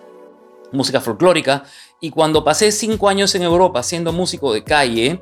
música 0.71 1.01
folclórica. 1.01 1.65
Y 2.01 2.11
cuando 2.11 2.45
pasé 2.45 2.71
cinco 2.71 3.09
años 3.09 3.35
en 3.35 3.43
Europa 3.43 3.83
siendo 3.83 4.13
músico 4.13 4.53
de 4.53 4.63
calle, 4.63 5.21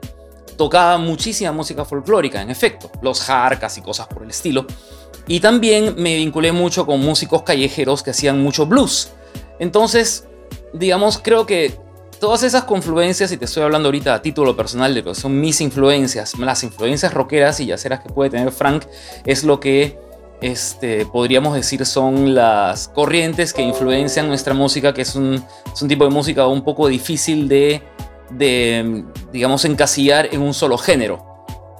tocaba 0.57 0.99
muchísima 0.99 1.53
música 1.53 1.85
folclórica, 1.85 2.43
en 2.43 2.51
efecto, 2.51 2.91
los 3.01 3.23
jarcas 3.23 3.79
y 3.79 3.83
cosas 3.83 4.07
por 4.07 4.23
el 4.23 4.31
estilo. 4.31 4.67
Y 5.27 5.41
también 5.41 5.95
me 5.97 6.17
vinculé 6.17 6.53
mucho 6.53 6.85
con 6.85 7.01
músicos 7.01 7.43
callejeros 7.43 8.03
que 8.03 8.11
hacían 8.11 8.43
mucho 8.43 8.67
blues. 8.67 9.13
Entonces, 9.59 10.27
digamos, 10.75 11.19
creo 11.19 11.47
que 11.47 11.79
todas 12.23 12.45
esas 12.45 12.63
confluencias, 12.63 13.33
y 13.33 13.37
te 13.37 13.47
estoy 13.47 13.65
hablando 13.65 13.89
ahorita 13.89 14.15
a 14.15 14.23
título 14.23 14.57
personal 14.57 14.95
de 14.95 15.03
que 15.03 15.13
son 15.13 15.41
mis 15.41 15.61
influencias, 15.61 16.39
las 16.39 16.63
influencias 16.63 17.13
rockeras 17.13 17.59
y 17.59 17.67
yaceras 17.67 17.99
que 17.99 18.11
puede 18.11 18.31
tener 18.31 18.53
Frank, 18.53 18.85
es 19.27 19.43
lo 19.43 19.59
que 19.59 19.99
este, 20.41 21.05
podríamos 21.05 21.53
decir 21.53 21.85
son 21.85 22.37
las 22.37 22.87
corrientes 22.87 23.53
que 23.53 23.63
influencian 23.63 24.29
nuestra 24.29 24.55
música, 24.55 24.95
que 24.95 25.03
es 25.03 25.17
un, 25.17 25.45
es 25.75 25.83
un 25.83 25.89
tipo 25.89 26.05
de 26.05 26.11
música 26.11 26.47
un 26.47 26.63
poco 26.63 26.87
difícil 26.87 27.49
de, 27.49 27.83
de, 28.31 29.05
digamos, 29.33 29.65
encasillar 29.65 30.29
en 30.33 30.43
un 30.43 30.55
solo 30.55 30.79
género. 30.79 31.27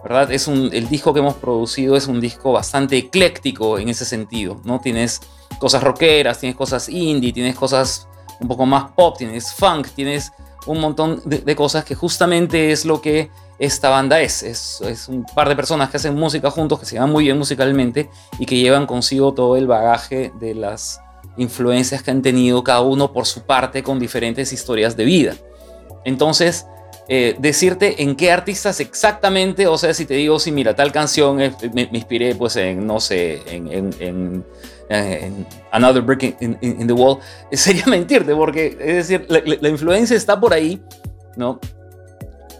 ¿verdad? 0.03 0.33
Es 0.33 0.49
un, 0.49 0.71
el 0.73 0.89
disco 0.89 1.15
que 1.15 1.21
hemos 1.21 1.35
producido 1.35 1.97
es 1.97 2.09
un 2.09 2.21
disco 2.21 2.51
bastante 2.51 2.97
ecléctico 2.97 3.79
en 3.79 3.89
ese 3.89 4.05
sentido, 4.05 4.61
¿no? 4.65 4.81
Tienes 4.81 5.21
cosas 5.61 5.85
rockeras, 5.85 6.41
tienes 6.41 6.57
cosas 6.57 6.89
indie, 6.89 7.33
tienes 7.33 7.55
cosas 7.55 8.09
un 8.43 8.49
poco 8.49 8.67
más 8.67 8.91
pop, 8.93 9.17
tienes 9.17 9.53
funk, 9.53 9.89
tienes 9.95 10.33
un 10.67 10.81
montón 10.81 11.23
de, 11.25 11.57
cosas 11.57 11.85
que 11.85 11.95
justamente 11.95 12.73
es 12.73 12.85
lo 12.85 13.01
que 13.01 13.31
esta 13.59 13.89
banda 13.89 14.21
es. 14.21 14.43
es. 14.43 15.09
un 15.09 15.25
par 15.25 15.49
de 15.49 15.57
personas 15.57 15.91
que 15.91 15.97
hacen 15.97 16.15
música 16.15 16.51
juntos, 16.51 16.79
que 16.79 16.87
se 16.87 16.97
llevan 16.97 17.11
muy 17.11 17.25
bien 17.25 17.39
musicalmente 17.39 18.11
y 18.39 18.47
que 18.47 18.57
llevan 18.57 18.87
consigo 18.87 19.33
todo 19.33 19.57
el 19.57 19.67
bagaje 19.67 20.33
de 20.39 20.55
las 20.55 21.01
influencias 21.37 22.03
que 22.03 22.11
han 22.11 22.23
tenido 22.23 22.63
cada 22.63 22.83
uno 22.83 23.13
por 23.13 23.27
su 23.27 23.43
parte 23.43 23.83
con 23.83 23.99
diferentes 23.99 24.53
historias 24.53 24.97
de 24.97 25.05
vida. 25.05 25.35
Entonces, 26.05 26.67
eh, 27.09 27.37
decirte 27.39 28.03
en 28.03 28.15
qué 28.15 28.31
artistas 28.31 28.81
exactamente, 28.81 29.67
o 29.67 29.77
sea, 29.77 29.93
si 29.93 30.07
te 30.07 30.15
digo, 30.15 30.39
si 30.39 30.53
mira, 30.53 30.75
tal 30.75 30.93
canción 30.93 31.37
me, 31.37 31.89
inspiré 31.93 32.35
pues 32.35 32.57
en, 32.57 32.87
no 32.87 33.01
sé, 33.01 33.43
en, 33.47 34.45
Another 35.71 36.03
Brick 36.03 36.37
in, 36.41 36.87
the 36.87 36.93
Wall, 36.93 37.19
sería 37.53 37.87
mentirte, 37.87 38.35
porque 38.35 38.77
es 38.81 39.09
decir, 39.09 39.27
la 39.29 39.69
influencia 39.69 40.17
está 40.17 40.39
por 40.39 40.53
ahí, 40.53 40.83
¿no? 41.37 41.59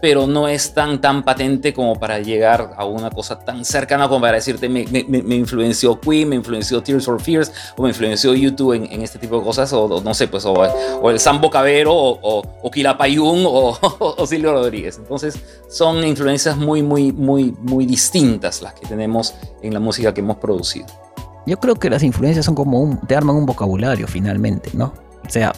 pero 0.03 0.27
no 0.27 0.49
es 0.49 0.73
tan, 0.73 0.99
tan 0.99 1.23
patente 1.23 1.73
como 1.73 1.97
para 1.97 2.19
llegar 2.19 2.73
a 2.75 2.83
una 2.83 3.09
cosa 3.09 3.39
tan 3.39 3.63
cercana 3.63 4.09
como 4.09 4.19
para 4.19 4.33
decirte 4.33 4.67
me, 4.67 4.85
me, 4.85 5.35
influenció 5.35 5.97
Queen, 5.97 6.27
me 6.27 6.35
influenció 6.35 6.83
Tears 6.83 7.05
for 7.05 7.21
Fears 7.21 7.53
o 7.77 7.83
me 7.83 7.87
influenció 7.87 8.33
YouTube 8.33 8.73
en, 8.73 8.91
en 8.91 9.01
este 9.01 9.17
tipo 9.17 9.39
de 9.39 9.45
cosas 9.45 9.71
o, 9.71 10.01
no 10.01 10.13
sé, 10.13 10.27
pues 10.27 10.43
o, 10.45 11.09
el 11.09 11.19
Sambo 11.21 11.49
Cabero 11.49 11.93
o, 11.93 12.19
o, 12.21 12.43
o 12.63 12.69
Quilapayún 12.69 13.45
o, 13.47 13.77
o 13.99 14.27
Silvio 14.27 14.51
Rodríguez. 14.51 14.97
Entonces 14.97 15.39
son 15.69 16.05
influencias 16.05 16.57
muy, 16.57 16.83
muy, 16.83 17.13
muy, 17.13 17.55
muy 17.61 17.85
distintas 17.85 18.61
las 18.61 18.73
que 18.73 18.85
tenemos 18.85 19.33
en 19.61 19.73
la 19.73 19.79
música 19.79 20.13
que 20.13 20.19
hemos 20.19 20.35
producido. 20.35 21.02
Yo 21.45 21.59
creo 21.59 21.75
que 21.75 21.89
las 21.89 22.03
influencias 22.03 22.45
son 22.45 22.55
como 22.55 22.79
un, 22.79 22.97
te 22.99 23.15
arman 23.15 23.35
un 23.35 23.45
vocabulario 23.45 24.07
finalmente, 24.07 24.69
¿no? 24.73 24.93
O 25.25 25.29
sea, 25.29 25.53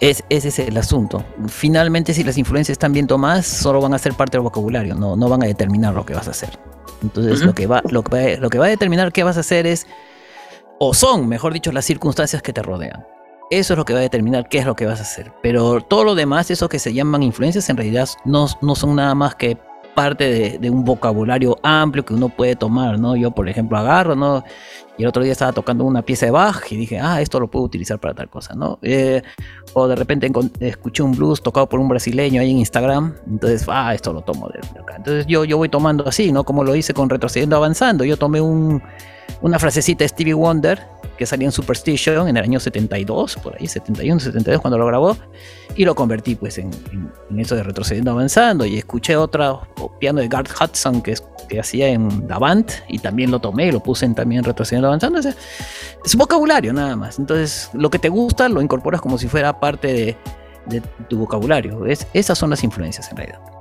es, 0.00 0.24
ese 0.28 0.48
es 0.48 0.58
el 0.58 0.76
asunto. 0.76 1.24
Finalmente, 1.46 2.14
si 2.14 2.24
las 2.24 2.38
influencias 2.38 2.74
están 2.74 2.92
bien 2.92 3.06
tomadas, 3.06 3.46
solo 3.46 3.80
van 3.80 3.94
a 3.94 3.98
ser 3.98 4.14
parte 4.14 4.36
del 4.36 4.42
vocabulario, 4.42 4.94
no, 4.94 5.16
no 5.16 5.28
van 5.28 5.42
a 5.42 5.46
determinar 5.46 5.94
lo 5.94 6.04
que 6.04 6.14
vas 6.14 6.28
a 6.28 6.30
hacer. 6.30 6.58
Entonces, 7.02 7.42
lo, 7.42 7.54
que 7.54 7.66
va, 7.66 7.82
lo, 7.90 8.02
que 8.02 8.38
lo 8.38 8.48
que 8.48 8.58
va 8.58 8.66
a 8.66 8.68
determinar 8.68 9.12
qué 9.12 9.24
vas 9.24 9.36
a 9.36 9.40
hacer 9.40 9.66
es, 9.66 9.86
o 10.78 10.94
son, 10.94 11.28
mejor 11.28 11.52
dicho, 11.52 11.70
las 11.70 11.84
circunstancias 11.84 12.42
que 12.42 12.52
te 12.52 12.62
rodean. 12.62 13.06
Eso 13.50 13.74
es 13.74 13.78
lo 13.78 13.84
que 13.84 13.92
va 13.92 13.98
a 13.98 14.02
determinar 14.02 14.48
qué 14.48 14.58
es 14.58 14.66
lo 14.66 14.74
que 14.74 14.86
vas 14.86 15.00
a 15.00 15.02
hacer. 15.02 15.32
Pero 15.42 15.82
todo 15.82 16.04
lo 16.04 16.14
demás, 16.14 16.50
eso 16.50 16.68
que 16.68 16.78
se 16.78 16.94
llaman 16.94 17.22
influencias, 17.22 17.68
en 17.68 17.76
realidad 17.76 18.08
no, 18.24 18.46
no 18.62 18.74
son 18.74 18.96
nada 18.96 19.14
más 19.14 19.34
que 19.34 19.58
parte 19.94 20.58
de, 20.58 20.70
un 20.70 20.84
vocabulario 20.84 21.58
amplio 21.62 22.04
que 22.04 22.14
uno 22.14 22.28
puede 22.28 22.56
tomar, 22.56 22.98
¿no? 22.98 23.16
Yo, 23.16 23.30
por 23.30 23.48
ejemplo, 23.48 23.78
agarro, 23.78 24.14
¿no? 24.14 24.44
Y 24.96 25.02
el 25.02 25.08
otro 25.08 25.22
día 25.22 25.32
estaba 25.32 25.52
tocando 25.52 25.84
una 25.84 26.02
pieza 26.02 26.26
de 26.26 26.32
Bach 26.32 26.70
y 26.70 26.76
dije, 26.76 27.00
ah, 27.00 27.20
esto 27.20 27.40
lo 27.40 27.48
puedo 27.48 27.64
utilizar 27.64 27.98
para 27.98 28.14
tal 28.14 28.28
cosa, 28.28 28.54
¿no? 28.54 28.78
Eh, 28.82 29.22
o 29.72 29.88
de 29.88 29.96
repente 29.96 30.30
escuché 30.60 31.02
un 31.02 31.12
blues 31.12 31.42
tocado 31.42 31.68
por 31.68 31.80
un 31.80 31.88
brasileño 31.88 32.40
ahí 32.40 32.50
en 32.50 32.58
Instagram, 32.58 33.14
entonces, 33.26 33.66
ah, 33.68 33.94
esto 33.94 34.12
lo 34.12 34.22
tomo 34.22 34.48
de 34.48 34.60
acá. 34.78 34.96
Entonces 34.96 35.26
yo, 35.26 35.44
yo 35.44 35.56
voy 35.56 35.68
tomando 35.68 36.06
así, 36.06 36.30
¿no? 36.30 36.44
Como 36.44 36.62
lo 36.62 36.76
hice 36.76 36.94
con 36.94 37.10
Retrocediendo 37.10 37.56
Avanzando. 37.56 38.04
Yo 38.04 38.16
tomé 38.16 38.40
un, 38.40 38.82
una 39.42 39.58
frasecita 39.58 40.04
de 40.04 40.08
Stevie 40.08 40.34
Wonder 40.34 40.80
que 41.16 41.26
salía 41.26 41.46
en 41.46 41.52
Superstition 41.52 42.28
en 42.28 42.36
el 42.36 42.42
año 42.42 42.60
72, 42.60 43.36
por 43.36 43.56
ahí, 43.56 43.66
71, 43.66 44.20
72, 44.20 44.60
cuando 44.60 44.78
lo 44.78 44.86
grabó, 44.86 45.16
y 45.76 45.84
lo 45.84 45.94
convertí 45.94 46.34
pues 46.34 46.58
en, 46.58 46.70
eso 47.36 47.54
de 47.56 47.62
retrocediendo 47.62 48.10
avanzando, 48.10 48.64
y 48.64 48.78
escuché 48.78 49.16
otra 49.16 49.60
piano 49.98 50.20
de 50.20 50.28
Garth 50.28 50.50
Hudson 50.60 51.02
que, 51.02 51.14
que 51.48 51.60
hacía 51.60 51.88
en 51.88 52.26
Davant, 52.26 52.70
y 52.88 52.98
también 52.98 53.30
lo 53.30 53.38
tomé 53.38 53.66
y 53.66 53.72
lo 53.72 53.80
puse 53.80 54.06
en, 54.06 54.14
también 54.14 54.44
retrocediendo 54.44 54.88
avanzando, 54.88 55.18
es, 55.18 55.36
es 56.04 56.16
vocabulario 56.16 56.72
nada 56.72 56.96
más, 56.96 57.18
entonces 57.18 57.70
lo 57.74 57.90
que 57.90 57.98
te 57.98 58.08
gusta 58.08 58.48
lo 58.48 58.60
incorporas 58.60 59.00
como 59.00 59.18
si 59.18 59.28
fuera 59.28 59.60
parte 59.60 59.92
de, 59.92 60.16
de 60.66 60.80
tu 61.08 61.18
vocabulario, 61.18 61.86
es, 61.86 62.06
esas 62.12 62.38
son 62.38 62.50
las 62.50 62.64
influencias 62.64 63.10
en 63.10 63.16
realidad. 63.16 63.53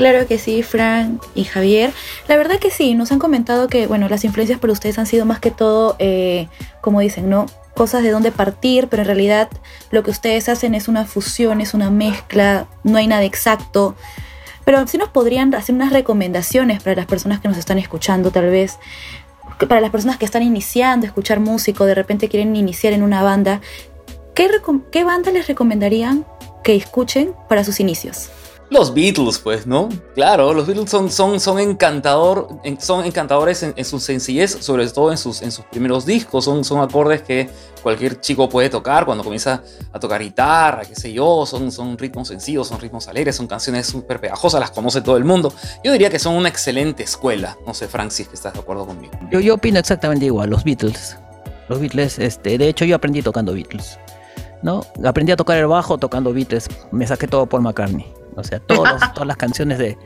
Claro 0.00 0.26
que 0.26 0.38
sí, 0.38 0.62
Frank 0.62 1.22
y 1.34 1.44
Javier. 1.44 1.92
La 2.26 2.38
verdad 2.38 2.58
que 2.58 2.70
sí, 2.70 2.94
nos 2.94 3.12
han 3.12 3.18
comentado 3.18 3.68
que, 3.68 3.86
bueno, 3.86 4.08
las 4.08 4.24
influencias 4.24 4.58
para 4.58 4.72
ustedes 4.72 4.98
han 4.98 5.04
sido 5.04 5.26
más 5.26 5.40
que 5.40 5.50
todo, 5.50 5.96
eh, 5.98 6.48
como 6.80 7.00
dicen, 7.00 7.28
¿no? 7.28 7.44
Cosas 7.74 8.02
de 8.02 8.10
dónde 8.10 8.32
partir, 8.32 8.88
pero 8.88 9.02
en 9.02 9.06
realidad 9.08 9.50
lo 9.90 10.02
que 10.02 10.10
ustedes 10.10 10.48
hacen 10.48 10.74
es 10.74 10.88
una 10.88 11.04
fusión, 11.04 11.60
es 11.60 11.74
una 11.74 11.90
mezcla, 11.90 12.66
no 12.82 12.96
hay 12.96 13.08
nada 13.08 13.24
exacto. 13.24 13.94
Pero 14.64 14.86
sí 14.86 14.96
nos 14.96 15.10
podrían 15.10 15.54
hacer 15.54 15.74
unas 15.74 15.92
recomendaciones 15.92 16.82
para 16.82 16.96
las 16.96 17.04
personas 17.04 17.40
que 17.40 17.48
nos 17.48 17.58
están 17.58 17.76
escuchando, 17.78 18.30
tal 18.30 18.48
vez, 18.48 18.78
para 19.68 19.82
las 19.82 19.90
personas 19.90 20.16
que 20.16 20.24
están 20.24 20.42
iniciando 20.42 21.04
a 21.04 21.08
escuchar 21.08 21.40
músico, 21.40 21.84
de 21.84 21.94
repente 21.94 22.30
quieren 22.30 22.56
iniciar 22.56 22.94
en 22.94 23.02
una 23.02 23.22
banda. 23.22 23.60
¿Qué, 24.34 24.48
qué 24.90 25.04
banda 25.04 25.30
les 25.30 25.46
recomendarían 25.46 26.24
que 26.64 26.74
escuchen 26.74 27.34
para 27.50 27.64
sus 27.64 27.80
inicios? 27.80 28.30
Los 28.70 28.94
Beatles, 28.94 29.40
pues, 29.40 29.66
¿no? 29.66 29.88
Claro, 30.14 30.54
los 30.54 30.64
Beatles 30.64 30.88
son, 30.88 31.10
son, 31.10 31.40
son, 31.40 31.58
encantador, 31.58 32.46
son 32.78 33.04
encantadores 33.04 33.64
en, 33.64 33.84
su 33.84 33.98
sencillez, 33.98 34.58
sobre 34.60 34.88
todo 34.88 35.10
en 35.10 35.18
sus, 35.18 35.42
en 35.42 35.50
sus 35.50 35.64
primeros 35.64 36.06
discos. 36.06 36.44
Son, 36.44 36.62
son 36.62 36.80
acordes 36.80 37.22
que 37.22 37.50
cualquier 37.82 38.20
chico 38.20 38.48
puede 38.48 38.70
tocar 38.70 39.06
cuando 39.06 39.24
comienza 39.24 39.64
a 39.92 39.98
tocar 39.98 40.22
guitarra, 40.22 40.82
qué 40.84 40.94
sé 40.94 41.12
yo. 41.12 41.44
Son, 41.46 41.72
son 41.72 41.98
ritmos 41.98 42.28
sencillos, 42.28 42.68
son 42.68 42.80
ritmos 42.80 43.08
alegres, 43.08 43.34
son 43.34 43.48
canciones 43.48 43.88
súper 43.88 44.20
pegajosas, 44.20 44.60
las 44.60 44.70
conoce 44.70 45.00
todo 45.00 45.16
el 45.16 45.24
mundo. 45.24 45.52
Yo 45.82 45.90
diría 45.90 46.08
que 46.08 46.20
son 46.20 46.36
una 46.36 46.48
excelente 46.48 47.02
escuela. 47.02 47.58
No 47.66 47.74
sé, 47.74 47.88
Frank, 47.88 48.12
si 48.12 48.24
que 48.24 48.34
estás 48.34 48.52
de 48.52 48.60
acuerdo 48.60 48.86
conmigo. 48.86 49.12
Yo, 49.32 49.40
yo 49.40 49.54
opino 49.54 49.80
exactamente 49.80 50.26
igual, 50.26 50.48
los 50.48 50.62
Beatles. 50.62 51.16
Los 51.68 51.80
Beatles, 51.80 52.20
este, 52.20 52.56
de 52.56 52.68
hecho, 52.68 52.84
yo 52.84 52.94
aprendí 52.94 53.20
tocando 53.20 53.52
Beatles. 53.52 53.98
¿no? 54.62 54.86
Aprendí 55.04 55.32
a 55.32 55.36
tocar 55.36 55.56
el 55.58 55.66
bajo 55.66 55.98
tocando 55.98 56.32
Beatles. 56.32 56.68
Me 56.92 57.04
saqué 57.04 57.26
todo 57.26 57.46
por 57.46 57.60
McCartney. 57.60 58.19
O 58.40 58.44
sea, 58.44 58.60
todas 58.60 59.26
las 59.26 59.36
canciones 59.36 59.78
de, 59.78 59.96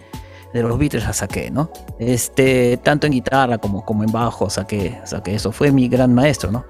los 0.53 0.79
Beatles 0.79 1.05
las 1.05 1.17
saqué, 1.17 1.51
¿no? 1.51 1.71
Este, 1.99 2.77
tanto 2.79 3.07
en 3.07 3.13
guitarra 3.15 3.59
como, 3.59 3.85
como 3.85 4.05
en 4.05 4.13
bajo 4.13 4.49
saqué, 4.51 5.01
saqué 5.05 5.35
eso. 5.35 5.51
Fue 5.51 5.73
mi 5.73 5.89
gran 5.89 6.15
maestro, 6.15 6.51
¿no? 6.51 6.65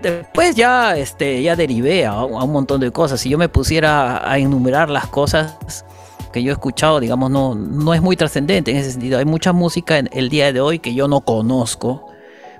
Después 0.00 0.54
ya, 0.54 0.96
este, 0.96 1.42
ya 1.42 1.56
derivé 1.56 2.04
a, 2.04 2.24
un 2.24 2.52
montón 2.52 2.80
de 2.80 2.90
cosas. 2.90 3.20
Si 3.20 3.30
yo 3.30 3.38
me 3.38 3.48
pusiera 3.48 4.30
a 4.30 4.38
enumerar 4.38 4.90
las 4.90 5.06
cosas 5.06 5.84
que 6.32 6.42
yo 6.42 6.50
he 6.50 6.52
escuchado, 6.52 7.00
digamos, 7.00 7.30
no, 7.30 7.54
no 7.54 7.94
es 7.94 8.02
muy 8.02 8.16
trascendente 8.16 8.70
en 8.70 8.76
ese 8.76 8.92
sentido. 8.92 9.18
Hay 9.18 9.24
mucha 9.24 9.52
música 9.52 9.98
en 9.98 10.08
el 10.12 10.28
día 10.28 10.52
de 10.52 10.60
hoy 10.60 10.78
que 10.78 10.94
yo 10.94 11.08
no 11.08 11.22
conozco 11.22 12.11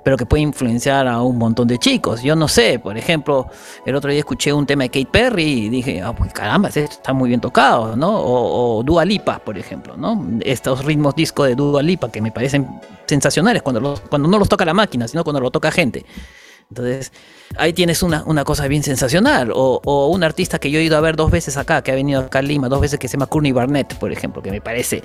pero 0.02 0.16
que 0.16 0.26
puede 0.26 0.42
influenciar 0.42 1.06
a 1.06 1.22
un 1.22 1.38
montón 1.38 1.68
de 1.68 1.78
chicos. 1.78 2.22
Yo 2.22 2.34
no 2.34 2.48
sé, 2.48 2.78
por 2.78 2.96
ejemplo, 2.96 3.48
el 3.86 3.94
otro 3.94 4.10
día 4.10 4.20
escuché 4.20 4.52
un 4.52 4.66
tema 4.66 4.84
de 4.84 4.90
Kate 4.90 5.08
Perry 5.10 5.66
y 5.66 5.68
dije, 5.68 6.02
ah, 6.02 6.14
pues 6.14 6.32
caramba, 6.32 6.68
esto 6.68 6.80
está 6.80 7.12
muy 7.12 7.28
bien 7.28 7.40
tocado, 7.40 7.96
¿no? 7.96 8.20
O, 8.20 8.78
o 8.78 8.82
Dua 8.82 9.04
Lipa, 9.04 9.38
por 9.38 9.58
ejemplo, 9.58 9.96
¿no? 9.96 10.26
Estos 10.40 10.84
ritmos 10.84 11.14
disco 11.14 11.44
de 11.44 11.54
Dua 11.54 11.82
Lipa 11.82 12.10
que 12.10 12.20
me 12.20 12.32
parecen 12.32 12.68
sensacionales 13.06 13.62
cuando, 13.62 14.00
cuando 14.08 14.28
no 14.28 14.38
los 14.38 14.48
toca 14.48 14.64
la 14.64 14.74
máquina, 14.74 15.06
sino 15.06 15.24
cuando 15.24 15.40
lo 15.40 15.50
toca 15.50 15.70
gente. 15.70 16.04
Entonces, 16.70 17.12
ahí 17.56 17.74
tienes 17.74 18.02
una, 18.02 18.24
una 18.24 18.44
cosa 18.44 18.66
bien 18.66 18.82
sensacional. 18.82 19.50
O, 19.54 19.80
o, 19.84 20.08
un 20.08 20.24
artista 20.24 20.58
que 20.58 20.70
yo 20.70 20.78
he 20.78 20.82
ido 20.82 20.96
a 20.96 21.00
ver 21.00 21.16
dos 21.16 21.30
veces 21.30 21.58
acá, 21.58 21.82
que 21.82 21.92
ha 21.92 21.94
venido 21.94 22.22
acá 22.22 22.38
a 22.38 22.42
Lima, 22.42 22.68
dos 22.68 22.80
veces, 22.80 22.98
que 22.98 23.08
se 23.08 23.16
llama 23.16 23.26
Courtney 23.26 23.52
Barnett, 23.52 23.94
por 23.98 24.10
ejemplo, 24.10 24.42
que 24.42 24.50
me 24.50 24.62
parece 24.62 25.02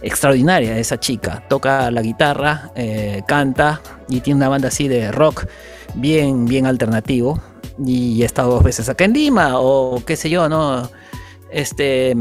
extraordinaria 0.00 0.78
esa 0.78 0.98
chica. 0.98 1.44
Toca 1.48 1.90
la 1.90 2.02
guitarra, 2.02 2.70
eh, 2.74 3.22
canta 3.26 3.80
y 4.08 4.20
tiene 4.20 4.38
una 4.38 4.48
banda 4.48 4.68
así 4.68 4.88
de 4.88 5.12
rock 5.12 5.46
bien, 5.94 6.46
bien 6.46 6.66
alternativo. 6.66 7.40
Y 7.84 8.22
he 8.22 8.24
estado 8.24 8.52
dos 8.52 8.62
veces 8.62 8.88
acá 8.88 9.04
en 9.04 9.12
Lima 9.12 9.58
o 9.58 10.02
qué 10.04 10.16
sé 10.16 10.30
yo, 10.30 10.48
¿no? 10.48 10.88
Este, 11.50 12.14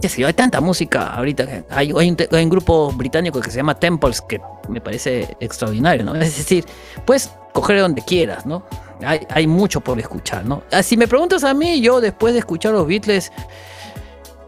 qué 0.00 0.08
sé 0.08 0.20
yo, 0.20 0.26
hay 0.26 0.34
tanta 0.34 0.60
música 0.60 1.14
ahorita. 1.14 1.64
Hay, 1.70 1.92
un, 1.92 2.50
grupo 2.50 2.92
británico 2.92 3.40
que 3.40 3.50
se 3.50 3.56
llama 3.56 3.78
Temples 3.78 4.20
que 4.20 4.40
me 4.68 4.80
parece 4.80 5.36
extraordinario, 5.40 6.04
¿no? 6.04 6.14
Es 6.16 6.36
decir, 6.36 6.64
puedes 7.04 7.30
coger 7.52 7.80
donde 7.80 8.02
quieras, 8.02 8.46
¿no? 8.46 8.64
Hay, 9.04 9.26
hay 9.30 9.46
mucho 9.46 9.80
por 9.80 9.98
escuchar, 9.98 10.44
¿no? 10.44 10.62
Si 10.82 10.96
me 10.96 11.08
preguntas 11.08 11.44
a 11.44 11.54
mí, 11.54 11.80
yo 11.80 12.00
después 12.00 12.34
de 12.34 12.40
escuchar 12.40 12.72
los 12.72 12.86
Beatles, 12.86 13.32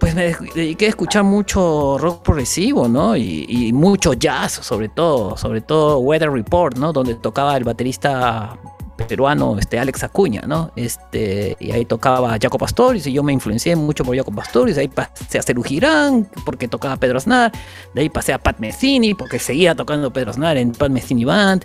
pues 0.04 0.14
me 0.14 0.36
dediqué 0.54 0.84
a 0.84 0.88
escuchar 0.90 1.24
mucho 1.24 1.96
rock 1.96 2.22
progresivo, 2.22 2.88
¿no? 2.88 3.16
Y, 3.16 3.72
mucho 3.72 4.12
jazz, 4.12 4.52
sobre 4.52 4.90
todo, 4.90 5.34
sobre 5.38 5.62
todo 5.62 5.98
Weather 6.00 6.30
Report, 6.30 6.76
¿no? 6.76 6.92
Donde 6.92 7.14
tocaba 7.14 7.56
el 7.56 7.64
baterista 7.64 8.58
peruano 9.08 9.56
este 9.58 9.78
Alex 9.78 10.04
Acuña, 10.04 10.42
¿no? 10.46 10.70
Este, 10.76 11.56
y 11.58 11.72
ahí 11.72 11.86
tocaba 11.86 12.36
Jaco 12.38 12.58
Pastorius 12.58 13.06
y 13.06 13.14
yo 13.14 13.22
me 13.22 13.32
influencié 13.32 13.76
mucho 13.76 14.04
por 14.04 14.14
Jaco 14.14 14.30
Pastorius, 14.30 14.76
ahí 14.76 14.88
pasé 14.88 15.38
a 15.38 15.42
Ceru 15.42 15.62
Girán 15.62 16.28
porque 16.44 16.68
tocaba 16.68 16.98
Pedro 16.98 17.16
Aznar, 17.16 17.50
de 17.94 18.02
ahí 18.02 18.10
pasé 18.10 18.34
a 18.34 18.38
Pat 18.38 18.58
Messini 18.58 19.14
porque 19.14 19.38
seguía 19.38 19.74
tocando 19.74 20.12
Pedro 20.12 20.32
Aznar 20.32 20.58
en 20.58 20.72
Pat 20.72 20.90
Messini 20.90 21.24
Band, 21.24 21.64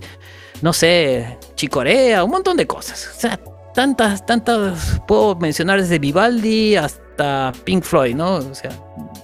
no 0.62 0.72
sé, 0.72 1.38
Chicorea, 1.56 2.24
un 2.24 2.32
montón 2.32 2.56
de 2.56 2.66
cosas. 2.66 3.12
O 3.18 3.20
sea, 3.20 3.38
tantas, 3.74 4.26
tantas, 4.26 5.02
puedo 5.08 5.36
mencionar 5.36 5.82
desde 5.82 6.00
Vivaldi 6.00 6.76
hasta 6.76 7.52
Pink 7.64 7.84
Floyd, 7.84 8.16
¿no? 8.16 8.36
O 8.36 8.56
sea, 8.56 8.72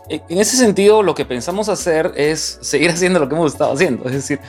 en 0.09 0.37
ese 0.37 0.57
sentido, 0.57 1.01
lo 1.03 1.15
que 1.15 1.25
pensamos 1.25 1.69
hacer 1.69 2.11
es 2.15 2.59
seguir 2.61 2.89
haciendo 2.91 3.19
lo 3.19 3.27
que 3.27 3.35
hemos 3.35 3.53
estado 3.53 3.73
haciendo. 3.73 4.05
Es 4.05 4.13
decir, 4.13 4.39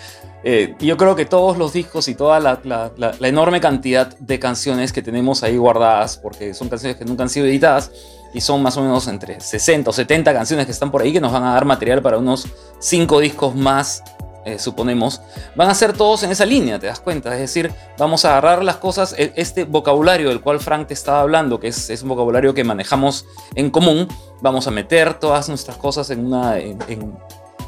eh, 0.44 0.74
yo 0.78 0.96
creo 0.96 1.16
que 1.16 1.24
todos 1.24 1.58
los 1.58 1.72
discos 1.72 2.08
y 2.08 2.14
toda 2.14 2.38
la, 2.40 2.60
la, 2.64 3.28
enorme 3.28 3.60
cantidad 3.60 4.16
de 4.18 4.38
canciones 4.38 4.92
que 4.92 5.02
tenemos 5.02 5.42
ahí 5.42 5.56
guardadas, 5.56 6.18
porque 6.18 6.54
son 6.54 6.68
canciones 6.68 6.96
que 6.96 7.04
nunca 7.04 7.24
han 7.24 7.28
sido 7.28 7.46
editadas, 7.46 7.90
y 8.32 8.40
son 8.40 8.62
más 8.62 8.76
o 8.76 8.82
menos 8.82 9.08
entre 9.08 9.40
60 9.40 9.90
o 9.90 9.92
70 9.92 10.32
canciones 10.32 10.66
que 10.66 10.72
están 10.72 10.90
por 10.90 11.02
ahí 11.02 11.12
que 11.12 11.20
nos 11.20 11.32
van 11.32 11.42
a 11.42 11.54
dar 11.54 11.64
material 11.64 12.02
para 12.02 12.18
unos 12.18 12.46
5 12.80 13.20
discos 13.20 13.54
más 13.54 14.02
eh, 14.46 14.60
suponemos, 14.60 15.20
van 15.56 15.68
a 15.68 15.74
ser 15.74 15.92
todos 15.92 16.22
en 16.22 16.30
esa 16.30 16.46
línea, 16.46 16.78
¿te 16.78 16.86
das 16.86 17.00
cuenta? 17.00 17.34
Es 17.34 17.40
decir, 17.40 17.72
vamos 17.98 18.24
a 18.24 18.30
agarrar 18.30 18.62
las 18.62 18.76
cosas, 18.76 19.12
e, 19.18 19.32
este 19.34 19.64
vocabulario 19.64 20.28
del 20.28 20.40
cual 20.40 20.60
Frank 20.60 20.86
te 20.86 20.94
estaba 20.94 21.20
hablando, 21.20 21.58
que 21.58 21.66
es, 21.66 22.00
un 22.00 22.08
vocabulario 22.08 22.54
que 22.54 22.62
manejamos 22.62 23.26
en 23.56 23.70
común, 23.70 24.06
vamos 24.40 24.68
a 24.68 24.70
meter 24.70 25.14
todas 25.14 25.48
nuestras 25.48 25.76
cosas 25.78 26.10
en 26.10 26.24
una, 26.24 26.60
en, 26.60 26.78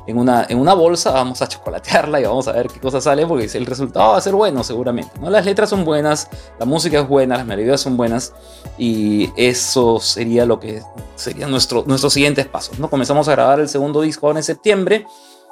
una, 0.07 0.47
en 0.49 0.57
una 0.57 0.73
bolsa, 0.75 1.11
vamos 1.11 1.43
a 1.43 1.49
chocolatearla 1.49 2.21
y 2.21 2.25
vamos 2.27 2.47
a 2.47 2.53
ver 2.53 2.69
qué 2.69 2.79
cosa 2.79 3.01
sale, 3.01 3.27
porque 3.27 3.51
el 3.55 3.67
resultado 3.67 4.13
va 4.13 4.19
a 4.19 4.21
ser 4.21 4.35
bueno 4.35 4.63
seguramente. 4.63 5.19
¿no? 5.21 5.31
Las 5.31 5.47
letras 5.47 5.71
son 5.71 5.85
buenas, 5.85 6.29
la 6.61 6.65
música 6.65 7.01
es 7.01 7.09
buena, 7.09 7.39
las 7.39 7.47
melodías 7.47 7.81
son 7.81 7.97
buenas, 7.97 8.33
y 8.79 9.33
eso 9.37 9.99
sería 9.99 10.47
lo 10.47 10.61
que 10.61 10.81
serían 11.17 11.51
nuestro, 11.51 11.83
nuestros 11.89 12.13
siguientes 12.13 12.47
pasos. 12.47 12.79
¿no? 12.79 12.89
Comenzamos 12.89 13.27
a 13.27 13.33
grabar 13.33 13.59
el 13.59 13.69
segundo 13.69 14.01
disco 14.01 14.29
ahora 14.29 14.39
en 14.39 14.45
septiembre. 14.45 15.07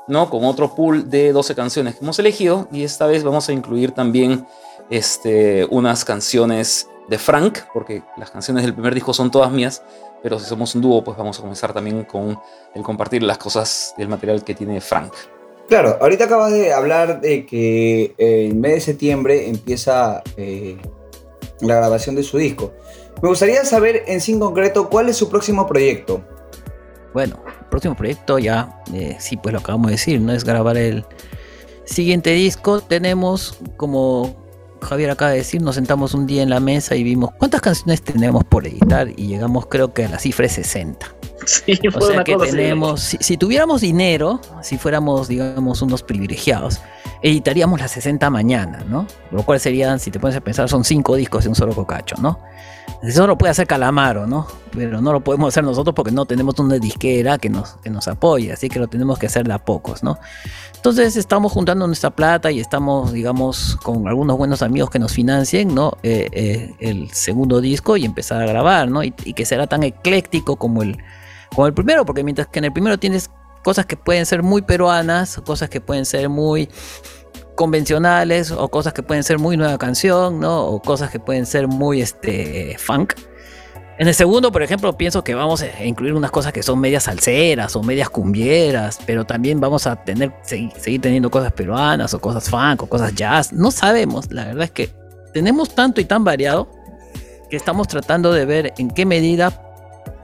¿No? 0.08 0.30
Con 0.30 0.44
otro 0.44 0.74
pool 0.74 1.10
de 1.10 1.32
12 1.32 1.54
canciones 1.54 1.96
que 1.96 2.04
hemos 2.04 2.18
elegido 2.18 2.68
y 2.72 2.84
esta 2.84 3.06
vez 3.06 3.24
vamos 3.24 3.48
a 3.48 3.52
incluir 3.52 3.92
también 3.92 4.46
este, 4.90 5.66
unas 5.70 6.04
canciones 6.04 6.88
de 7.08 7.18
Frank, 7.18 7.58
porque 7.72 8.02
las 8.16 8.30
canciones 8.30 8.64
del 8.64 8.74
primer 8.74 8.94
disco 8.94 9.12
son 9.12 9.30
todas 9.30 9.50
mías, 9.50 9.82
pero 10.22 10.38
si 10.38 10.46
somos 10.46 10.74
un 10.74 10.82
dúo, 10.82 11.04
pues 11.04 11.16
vamos 11.16 11.38
a 11.38 11.42
comenzar 11.42 11.72
también 11.72 12.04
con 12.04 12.38
el 12.74 12.82
compartir 12.82 13.22
las 13.22 13.38
cosas 13.38 13.94
del 13.96 14.08
material 14.08 14.42
que 14.42 14.54
tiene 14.54 14.80
Frank. 14.80 15.12
Claro, 15.68 15.98
ahorita 16.00 16.24
acabas 16.24 16.52
de 16.52 16.72
hablar 16.72 17.20
de 17.20 17.44
que 17.44 18.14
eh, 18.18 18.48
en 18.50 18.60
mes 18.60 18.74
de 18.74 18.80
septiembre 18.80 19.48
empieza 19.48 20.22
eh, 20.36 20.76
la 21.60 21.76
grabación 21.76 22.14
de 22.14 22.22
su 22.22 22.38
disco. 22.38 22.72
Me 23.22 23.28
gustaría 23.28 23.64
saber 23.64 24.04
en 24.06 24.20
sí 24.20 24.32
en 24.32 24.40
concreto 24.40 24.88
cuál 24.88 25.08
es 25.08 25.16
su 25.16 25.28
próximo 25.28 25.66
proyecto. 25.66 26.22
Bueno, 27.12 27.42
próximo 27.70 27.94
proyecto 27.94 28.38
ya, 28.38 28.82
eh, 28.92 29.16
sí, 29.18 29.36
pues 29.36 29.52
lo 29.52 29.60
acabamos 29.60 29.88
de 29.88 29.92
decir, 29.92 30.20
¿no? 30.20 30.32
Es 30.32 30.44
grabar 30.44 30.76
el 30.76 31.04
siguiente 31.84 32.30
disco. 32.30 32.80
Tenemos, 32.80 33.58
como 33.76 34.36
Javier 34.82 35.10
acaba 35.10 35.30
de 35.30 35.38
decir, 35.38 35.62
nos 35.62 35.74
sentamos 35.74 36.14
un 36.14 36.26
día 36.26 36.42
en 36.42 36.50
la 36.50 36.60
mesa 36.60 36.94
y 36.96 37.02
vimos 37.02 37.30
cuántas 37.38 37.60
canciones 37.60 38.02
tenemos 38.02 38.44
por 38.44 38.66
editar 38.66 39.08
y 39.16 39.26
llegamos 39.26 39.66
creo 39.66 39.92
que 39.92 40.04
a 40.04 40.08
la 40.08 40.18
cifra 40.18 40.44
de 40.44 40.50
60. 40.50 41.14
Sí, 41.44 41.78
o 41.94 42.00
sea 42.00 42.24
que 42.24 42.36
tenemos, 42.36 43.16
si, 43.20 43.36
tuviéramos 43.36 43.80
dinero, 43.82 44.40
si 44.62 44.78
fuéramos, 44.78 45.28
digamos, 45.28 45.82
unos 45.82 46.02
privilegiados, 46.02 46.80
editaríamos 47.26 47.80
las 47.80 47.90
60 47.90 48.30
mañana, 48.30 48.84
¿no? 48.88 49.04
Lo 49.32 49.42
cual 49.42 49.58
serían, 49.58 49.98
si 49.98 50.12
te 50.12 50.20
pones 50.20 50.36
a 50.36 50.40
pensar, 50.40 50.68
son 50.68 50.84
5 50.84 51.16
discos 51.16 51.42
de 51.42 51.48
un 51.48 51.56
solo 51.56 51.74
cocacho, 51.74 52.14
¿no? 52.20 52.38
Eso 53.02 53.26
lo 53.26 53.36
puede 53.36 53.50
hacer 53.50 53.66
Calamaro, 53.66 54.28
¿no? 54.28 54.46
Pero 54.70 55.00
no 55.00 55.12
lo 55.12 55.20
podemos 55.20 55.48
hacer 55.48 55.64
nosotros 55.64 55.92
porque 55.92 56.12
no 56.12 56.24
tenemos 56.26 56.56
una 56.60 56.78
disquera 56.78 57.36
que 57.36 57.50
nos, 57.50 57.72
que 57.82 57.90
nos 57.90 58.06
apoye, 58.06 58.52
así 58.52 58.68
que 58.68 58.78
lo 58.78 58.86
tenemos 58.86 59.18
que 59.18 59.26
hacer 59.26 59.44
de 59.44 59.54
a 59.54 59.58
pocos, 59.58 60.04
¿no? 60.04 60.20
Entonces 60.76 61.16
estamos 61.16 61.50
juntando 61.50 61.84
nuestra 61.88 62.10
plata 62.10 62.52
y 62.52 62.60
estamos, 62.60 63.12
digamos, 63.12 63.76
con 63.82 64.06
algunos 64.06 64.38
buenos 64.38 64.62
amigos 64.62 64.88
que 64.88 65.00
nos 65.00 65.12
financien, 65.12 65.74
¿no? 65.74 65.98
Eh, 66.04 66.28
eh, 66.30 66.74
el 66.78 67.10
segundo 67.10 67.60
disco 67.60 67.96
y 67.96 68.04
empezar 68.04 68.40
a 68.40 68.46
grabar, 68.46 68.88
¿no? 68.88 69.02
Y, 69.02 69.10
que 69.10 69.44
será 69.44 69.66
tan 69.66 69.82
ecléctico 69.82 70.54
como 70.54 70.84
el, 70.84 70.96
como 71.52 71.66
el 71.66 71.74
primero, 71.74 72.04
porque 72.04 72.22
mientras 72.22 72.46
que 72.46 72.60
en 72.60 72.66
el 72.66 72.72
primero 72.72 73.00
tienes 73.00 73.30
cosas 73.66 73.84
que 73.84 73.96
pueden 73.96 74.26
ser 74.26 74.44
muy 74.44 74.62
peruanas, 74.62 75.42
cosas 75.44 75.68
que 75.68 75.80
pueden 75.80 76.06
ser 76.06 76.28
muy 76.28 76.68
convencionales 77.56 78.52
o 78.52 78.68
cosas 78.68 78.92
que 78.92 79.02
pueden 79.02 79.24
ser 79.24 79.38
muy 79.38 79.56
nueva 79.56 79.78
canción, 79.78 80.38
¿no? 80.38 80.64
O 80.66 80.80
cosas 80.80 81.10
que 81.10 81.18
pueden 81.18 81.46
ser 81.46 81.66
muy 81.66 82.00
este 82.00 82.76
funk. 82.78 83.14
En 83.98 84.08
el 84.08 84.14
segundo, 84.14 84.52
por 84.52 84.62
ejemplo, 84.62 84.96
pienso 84.96 85.24
que 85.24 85.34
vamos 85.34 85.62
a 85.62 85.84
incluir 85.84 86.12
unas 86.12 86.30
cosas 86.30 86.52
que 86.52 86.62
son 86.62 86.78
medias 86.78 87.04
salseras 87.04 87.74
o 87.76 87.82
medias 87.82 88.10
cumbieras, 88.10 88.98
pero 89.06 89.24
también 89.24 89.58
vamos 89.58 89.86
a 89.86 89.96
tener 89.96 90.34
seguir, 90.42 91.00
teniendo 91.00 91.30
cosas 91.30 91.50
peruanas 91.52 92.12
o 92.12 92.20
cosas 92.20 92.50
funk 92.50 92.82
o 92.82 92.86
cosas 92.86 93.14
jazz. 93.14 93.54
No 93.54 93.70
sabemos, 93.70 94.30
la 94.30 94.44
verdad 94.44 94.64
es 94.64 94.70
que 94.70 94.90
tenemos 95.32 95.74
tanto 95.74 96.02
y 96.02 96.04
tan 96.04 96.24
variado 96.24 96.68
que 97.48 97.56
estamos 97.56 97.88
tratando 97.88 98.32
de 98.32 98.44
ver 98.44 98.74
en 98.76 98.90
qué 98.90 99.06
medida 99.06 99.50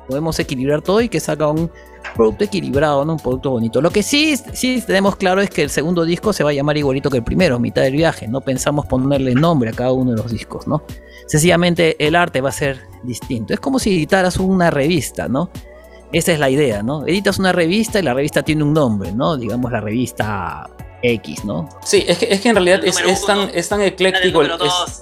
podemos 0.06 0.38
equilibrar 0.38 0.83
todo 0.83 1.00
y 1.00 1.09
que 1.09 1.20
salga 1.20 1.48
un 1.48 1.70
producto 2.12 2.44
equilibrado, 2.44 3.05
¿no? 3.05 3.14
Un 3.14 3.18
producto 3.18 3.51
bonito. 3.51 3.81
Lo 3.81 3.90
que 3.90 4.03
sí, 4.03 4.37
sí 4.37 4.83
tenemos 4.87 5.16
claro 5.16 5.40
es 5.40 5.51
que 5.51 5.62
el 5.62 5.70
segundo 5.70 6.05
disco 6.05 6.33
se 6.33 6.44
va 6.44 6.51
a 6.51 6.53
llamar 6.53 6.77
igualito 6.77 7.11
que 7.11 7.18
el 7.18 7.25
primero, 7.25 7.59
mitad 7.59 7.83
del 7.83 7.94
viaje. 7.94 8.29
No 8.29 8.40
pensamos 8.40 8.87
ponerle 8.87 9.35
nombre 9.35 9.70
a 9.70 9.72
cada 9.72 9.92
uno 9.92 10.12
de 10.12 10.16
los 10.16 10.31
discos, 10.31 10.66
¿no? 10.66 10.83
Sencillamente 11.27 11.96
el 12.05 12.14
arte 12.14 12.40
va 12.40 12.51
a 12.51 12.53
ser 12.53 12.81
distinto. 13.03 13.55
Es 13.55 13.61
como 13.61 13.79
si 13.79 13.90
editaras 13.90 14.37
una 14.37 14.70
revista, 14.70 15.29
¿no? 15.29 15.51
Esa 16.12 16.33
es 16.33 16.38
la 16.38 16.51
idea, 16.51 16.83
¿no? 16.83 17.07
Editas 17.07 17.38
una 17.38 17.53
revista 17.53 17.98
y 17.98 18.03
la 18.03 18.14
revista 18.14 18.42
tiene 18.42 18.62
un 18.62 18.75
nombre, 18.75 19.12
¿no? 19.12 19.37
Digamos 19.37 19.72
la 19.72 19.81
revista 19.81 20.68
X, 21.02 21.44
¿no? 21.44 21.68
Sí, 21.84 22.04
es 22.06 22.18
que, 22.18 22.32
es 22.32 22.40
que 22.40 22.48
en 22.48 22.54
realidad 22.54 22.84
es, 22.84 22.94
tan, 23.26 23.50
es, 23.52 23.68
tan, 23.68 23.82
ecléctico, 23.82 24.42
el, 24.42 24.52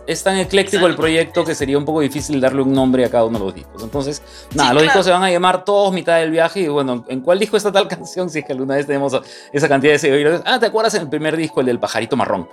es, 0.06 0.22
tan 0.22 0.38
ecléctico 0.38 0.86
el 0.86 0.96
proyecto 0.96 1.44
que 1.44 1.54
sería 1.54 1.76
un 1.76 1.84
poco 1.84 2.00
difícil 2.00 2.40
darle 2.40 2.62
un 2.62 2.72
nombre 2.72 3.04
a 3.04 3.10
cada 3.10 3.24
uno 3.24 3.38
de 3.38 3.44
los 3.44 3.54
discos. 3.54 3.82
Entonces, 3.82 4.22
nada, 4.54 4.72
los 4.72 4.82
discos 4.82 5.04
se 5.04 5.10
van 5.10 5.22
a 5.22 5.30
llamar 5.30 5.64
todos 5.64 5.92
mitad 5.92 6.18
del 6.18 6.30
viaje 6.30 6.60
y 6.60 6.68
bueno, 6.68 7.04
¿en 7.08 7.20
cuál 7.20 7.38
disco 7.38 7.56
está 7.56 7.70
tal 7.70 7.86
canción? 7.88 8.30
Si 8.30 8.38
es 8.38 8.44
que 8.44 8.52
alguna 8.52 8.76
vez 8.76 8.86
tenemos 8.86 9.20
esa 9.52 9.68
cantidad 9.68 9.92
de 9.92 9.98
seguidores. 9.98 10.42
Ah, 10.46 10.58
¿te 10.58 10.66
acuerdas 10.66 10.94
en 10.94 11.02
el 11.02 11.08
primer 11.08 11.36
disco, 11.36 11.60
el 11.60 11.66
del 11.66 11.78
pajarito 11.78 12.16
marrón? 12.16 12.48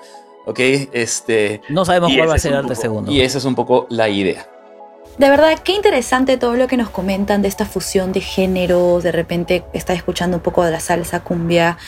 ¿Ok? 0.45 0.59
Este, 0.59 1.61
no 1.69 1.85
sabemos 1.85 2.11
cuál 2.15 2.29
va 2.29 2.35
a 2.35 2.39
ser 2.39 2.53
el 2.53 2.75
segundo. 2.75 3.11
Y 3.11 3.21
esa 3.21 3.37
es 3.37 3.45
un 3.45 3.55
poco 3.55 3.87
la 3.89 4.09
idea. 4.09 4.47
De 5.17 5.31
verdad, 5.31 5.57
qué 5.63 5.71
interesante 5.71 6.37
todo 6.37 6.55
lo 6.55 6.67
que 6.67 6.77
nos 6.77 6.91
comentan 6.91 7.41
de 7.41 7.47
esta 7.47 7.65
fusión 7.65 8.11
de 8.11 8.21
géneros. 8.21 9.01
De 9.01 9.11
repente 9.11 9.63
está 9.73 9.93
escuchando 9.93 10.37
un 10.37 10.43
poco 10.43 10.63
de 10.63 10.69
la 10.69 10.79
salsa 10.79 11.21
cumbia, 11.21 11.79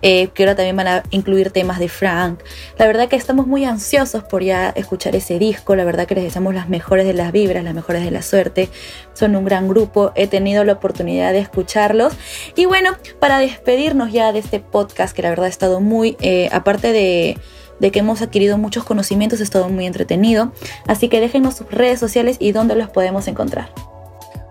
eh, 0.00 0.28
que 0.28 0.44
ahora 0.44 0.56
también 0.56 0.74
van 0.74 0.88
a 0.88 1.02
incluir 1.10 1.50
temas 1.50 1.80
de 1.80 1.90
Frank. 1.90 2.40
La 2.78 2.86
verdad 2.86 3.06
que 3.08 3.16
estamos 3.16 3.46
muy 3.46 3.66
ansiosos 3.66 4.24
por 4.24 4.42
ya 4.42 4.70
escuchar 4.70 5.14
ese 5.16 5.38
disco. 5.38 5.76
La 5.76 5.84
verdad 5.84 6.06
que 6.06 6.14
les 6.14 6.24
deseamos 6.24 6.54
las 6.54 6.70
mejores 6.70 7.06
de 7.06 7.12
las 7.12 7.30
vibras, 7.30 7.62
las 7.62 7.74
mejores 7.74 8.04
de 8.04 8.10
la 8.10 8.22
suerte. 8.22 8.70
Son 9.12 9.36
un 9.36 9.44
gran 9.44 9.68
grupo. 9.68 10.12
He 10.14 10.26
tenido 10.26 10.64
la 10.64 10.72
oportunidad 10.72 11.32
de 11.32 11.40
escucharlos. 11.40 12.14
Y 12.56 12.64
bueno, 12.64 12.96
para 13.20 13.38
despedirnos 13.38 14.12
ya 14.12 14.32
de 14.32 14.38
este 14.38 14.60
podcast, 14.60 15.14
que 15.14 15.20
la 15.20 15.28
verdad 15.28 15.44
ha 15.44 15.50
estado 15.50 15.80
muy, 15.80 16.16
eh, 16.20 16.48
aparte 16.52 16.92
de 16.92 17.36
de 17.80 17.90
que 17.90 18.00
hemos 18.00 18.22
adquirido 18.22 18.58
muchos 18.58 18.84
conocimientos, 18.84 19.40
es 19.40 19.50
todo 19.50 19.68
muy 19.68 19.86
entretenido. 19.86 20.52
Así 20.86 21.08
que 21.08 21.20
déjenos 21.20 21.56
sus 21.56 21.70
redes 21.70 22.00
sociales 22.00 22.36
y 22.38 22.52
dónde 22.52 22.74
los 22.74 22.90
podemos 22.90 23.28
encontrar. 23.28 23.70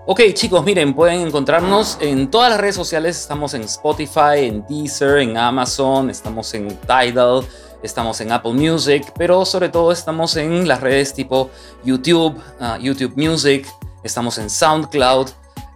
Ok 0.10 0.22
chicos, 0.34 0.64
miren, 0.64 0.94
pueden 0.94 1.20
encontrarnos 1.20 1.98
en 2.00 2.32
todas 2.32 2.50
las 2.50 2.62
redes 2.62 2.76
sociales, 2.76 3.20
estamos 3.20 3.54
en 3.54 3.64
Spotify, 3.64 4.38
en 4.38 4.66
Deezer, 4.66 5.18
en 5.18 5.36
Amazon, 5.36 6.10
estamos 6.10 6.54
en 6.54 6.70
Tidal, 6.78 7.46
estamos 7.84 8.22
en 8.22 8.32
Apple 8.32 8.54
Music, 8.54 9.12
pero 9.18 9.44
sobre 9.44 9.68
todo 9.68 9.92
estamos 9.92 10.38
en 10.38 10.66
las 10.66 10.80
redes 10.80 11.14
tipo 11.14 11.50
YouTube, 11.84 12.42
ah, 12.62 12.78
YouTube 12.80 13.18
Music, 13.18 13.68
estamos 14.02 14.38
en 14.38 14.50
SoundCloud, 14.50 15.28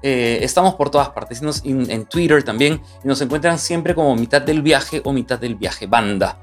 eh, 0.02 0.40
estamos 0.42 0.76
por 0.76 0.90
todas 0.90 1.10
partes, 1.10 1.42
en, 1.66 1.92
en 1.92 2.06
Twitter 2.06 2.42
también, 2.42 2.82
y 3.04 3.08
nos 3.10 3.20
encuentran 3.20 3.60
siempre 3.60 3.94
como 3.94 4.16
mitad 4.16 4.42
del 4.42 4.62
viaje 4.62 5.02
o 5.04 5.12
mitad 5.12 5.40
del 5.40 5.56
viaje 5.56 5.88
banda. 5.88 6.38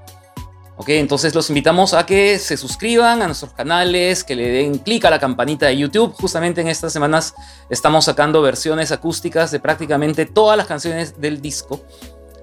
¿Ok? 0.78 0.90
Entonces 0.90 1.34
los 1.34 1.50
invitamos 1.50 1.92
a 1.92 2.06
que 2.06 2.38
se 2.38 2.56
suscriban 2.56 3.20
a 3.20 3.26
nuestros 3.26 3.52
canales, 3.52 4.24
que 4.24 4.34
le 4.34 4.48
den 4.48 4.78
clic 4.78 5.04
a 5.04 5.10
la 5.10 5.18
campanita 5.18 5.66
de 5.66 5.76
YouTube. 5.76 6.14
Justamente 6.14 6.60
en 6.60 6.68
estas 6.68 6.92
semanas 6.92 7.34
estamos 7.68 8.06
sacando 8.06 8.40
versiones 8.40 8.92
acústicas 8.92 9.50
de 9.50 9.60
prácticamente 9.60 10.24
todas 10.24 10.56
las 10.56 10.66
canciones 10.66 11.20
del 11.20 11.42
disco, 11.42 11.82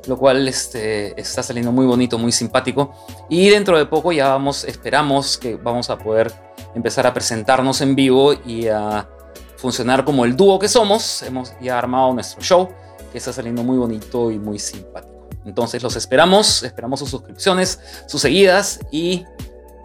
lo 0.08 0.18
cual 0.18 0.48
este, 0.48 1.20
está 1.20 1.42
saliendo 1.42 1.72
muy 1.72 1.86
bonito, 1.86 2.18
muy 2.18 2.32
simpático. 2.32 2.94
Y 3.30 3.50
dentro 3.50 3.78
de 3.78 3.86
poco 3.86 4.12
ya 4.12 4.28
vamos, 4.28 4.66
esperamos 4.66 5.38
que 5.38 5.56
vamos 5.56 5.90
a 5.90 5.98
poder 5.98 6.32
empezar 6.76 7.08
a 7.08 7.14
presentarnos 7.14 7.80
en 7.80 7.96
vivo 7.96 8.34
y 8.46 8.68
a 8.68 9.08
funcionar 9.56 10.04
como 10.04 10.26
el 10.26 10.36
dúo 10.36 10.60
que 10.60 10.68
somos. 10.68 11.24
Hemos 11.24 11.54
ya 11.62 11.80
armado 11.80 12.14
nuestro 12.14 12.42
show, 12.42 12.70
que 13.14 13.18
está 13.18 13.32
saliendo 13.32 13.64
muy 13.64 13.78
bonito 13.78 14.30
y 14.30 14.38
muy 14.38 14.60
simpático. 14.60 15.15
Entonces 15.46 15.84
los 15.84 15.96
esperamos, 15.96 16.64
esperamos 16.64 17.00
sus 17.00 17.10
suscripciones, 17.10 17.80
sus 18.08 18.22
seguidas 18.22 18.80
y 18.92 19.26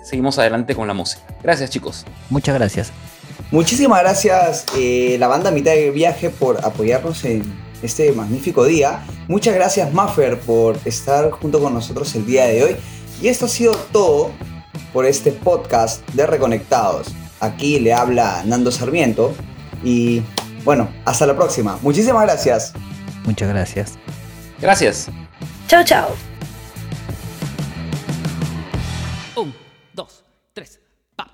seguimos 0.04 0.38
adelante 0.38 0.74
con 0.74 0.88
la 0.88 0.94
música. 0.94 1.22
Gracias 1.42 1.70
chicos. 1.70 2.04
Muchas 2.30 2.54
gracias. 2.54 2.92
Muchísimas 3.50 4.00
gracias 4.00 4.64
eh, 4.76 5.16
la 5.18 5.28
banda 5.28 5.50
Mitad 5.50 5.72
de 5.72 5.90
Viaje 5.90 6.30
por 6.30 6.64
apoyarnos 6.64 7.24
en 7.24 7.42
este 7.82 8.12
magnífico 8.12 8.64
día. 8.64 9.04
Muchas 9.28 9.54
gracias 9.54 9.92
Maffer 9.92 10.38
por 10.40 10.78
estar 10.84 11.30
junto 11.30 11.60
con 11.60 11.74
nosotros 11.74 12.14
el 12.14 12.26
día 12.26 12.46
de 12.46 12.64
hoy. 12.64 12.76
Y 13.20 13.28
esto 13.28 13.46
ha 13.46 13.48
sido 13.48 13.72
todo 13.92 14.30
por 14.92 15.04
este 15.04 15.32
podcast 15.32 16.08
de 16.10 16.26
Reconectados. 16.26 17.08
Aquí 17.40 17.80
le 17.80 17.92
habla 17.92 18.42
Nando 18.44 18.70
Sarmiento 18.70 19.34
y 19.82 20.22
bueno, 20.64 20.88
hasta 21.04 21.26
la 21.26 21.36
próxima. 21.36 21.78
Muchísimas 21.82 22.22
gracias. 22.22 22.72
Muchas 23.24 23.48
gracias. 23.48 23.98
Gracias. 24.60 25.08
Chao, 25.70 25.84
chao. 25.84 26.16
Un, 29.36 29.54
dos, 29.94 30.24
tres, 30.52 30.80
pa. 31.14 31.30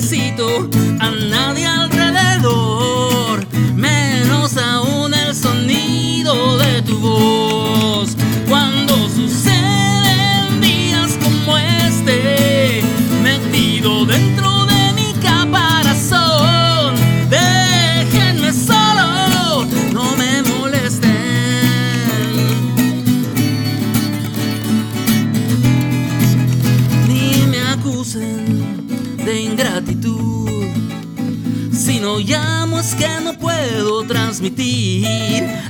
Necesito 0.00 0.70
a 0.98 1.10
nadie 1.10 1.66
alrededor, 1.66 3.46
menos 3.74 4.56
aún 4.56 5.12
el 5.12 5.34
sonido 5.34 6.56
de 6.56 6.79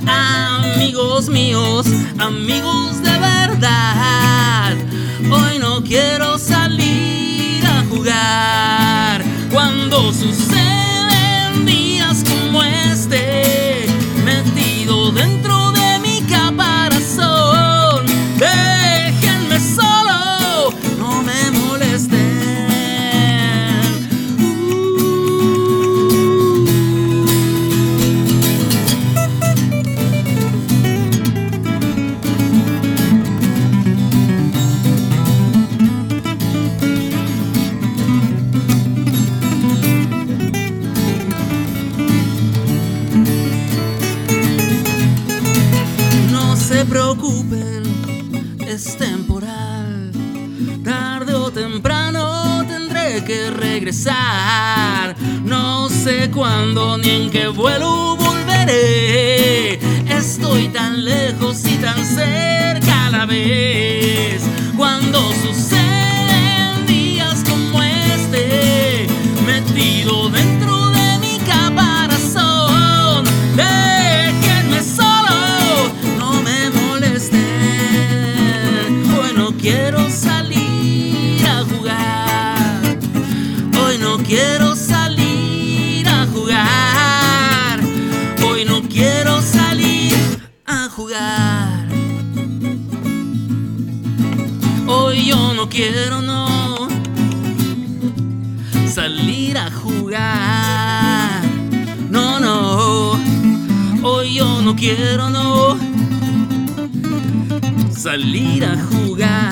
Amigos 0.05 1.27
míos, 1.27 1.87
amigos 2.19 3.01
de 3.01 3.17
verdad. 3.17 4.75
Hoy 5.31 5.57
no 5.59 5.83
quiero 5.83 6.37
salir 6.37 6.80
temprano 51.71 52.65
tendré 52.67 53.23
que 53.23 53.49
regresar. 53.49 55.15
No 55.45 55.87
sé 55.87 56.29
cuándo 56.29 56.97
ni 56.97 57.09
en 57.09 57.29
qué 57.29 57.47
vuelo 57.47 58.17
volveré. 58.17 59.79
Estoy 60.05 60.67
tan 60.67 61.05
lejos 61.05 61.65
y 61.65 61.77
tan 61.77 62.05
cerca 62.05 63.07
a 63.07 63.09
la 63.11 63.25
vez. 63.25 64.41
Cuando 64.75 65.19
suceden 65.43 65.90
quiero, 95.71 96.21
no, 96.21 96.89
salir 98.87 99.57
a 99.57 99.71
jugar. 99.71 101.41
No, 102.09 102.39
no, 102.41 103.11
hoy 104.03 104.35
yo 104.35 104.61
no 104.61 104.75
quiero, 104.75 105.29
no, 105.29 105.77
salir 107.89 108.65
a 108.65 108.75
jugar. 108.91 109.51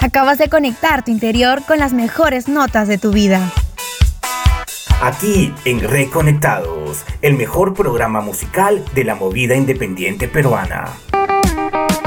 Acabas 0.00 0.38
de 0.38 0.48
conectar 0.48 1.04
tu 1.04 1.10
interior 1.10 1.62
con 1.66 1.78
las 1.78 1.92
mejores 1.92 2.48
notas 2.48 2.88
de 2.88 2.96
tu 2.96 3.12
vida. 3.12 3.52
Aquí 5.02 5.52
en 5.64 5.80
Reconectados, 5.80 7.04
el 7.22 7.34
mejor 7.34 7.74
programa 7.74 8.20
musical 8.20 8.84
de 8.94 9.02
la 9.02 9.16
movida 9.16 9.56
independiente 9.56 10.28
peruana. 10.28 10.92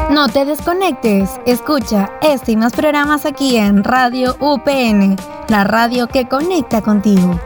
No 0.09 0.29
te 0.29 0.45
desconectes, 0.45 1.29
escucha 1.45 2.09
este 2.21 2.53
y 2.53 2.55
más 2.55 2.71
programas 2.71 3.25
aquí 3.25 3.57
en 3.57 3.83
Radio 3.83 4.37
UPN, 4.39 5.17
la 5.49 5.65
radio 5.65 6.07
que 6.07 6.29
conecta 6.29 6.81
contigo. 6.81 7.37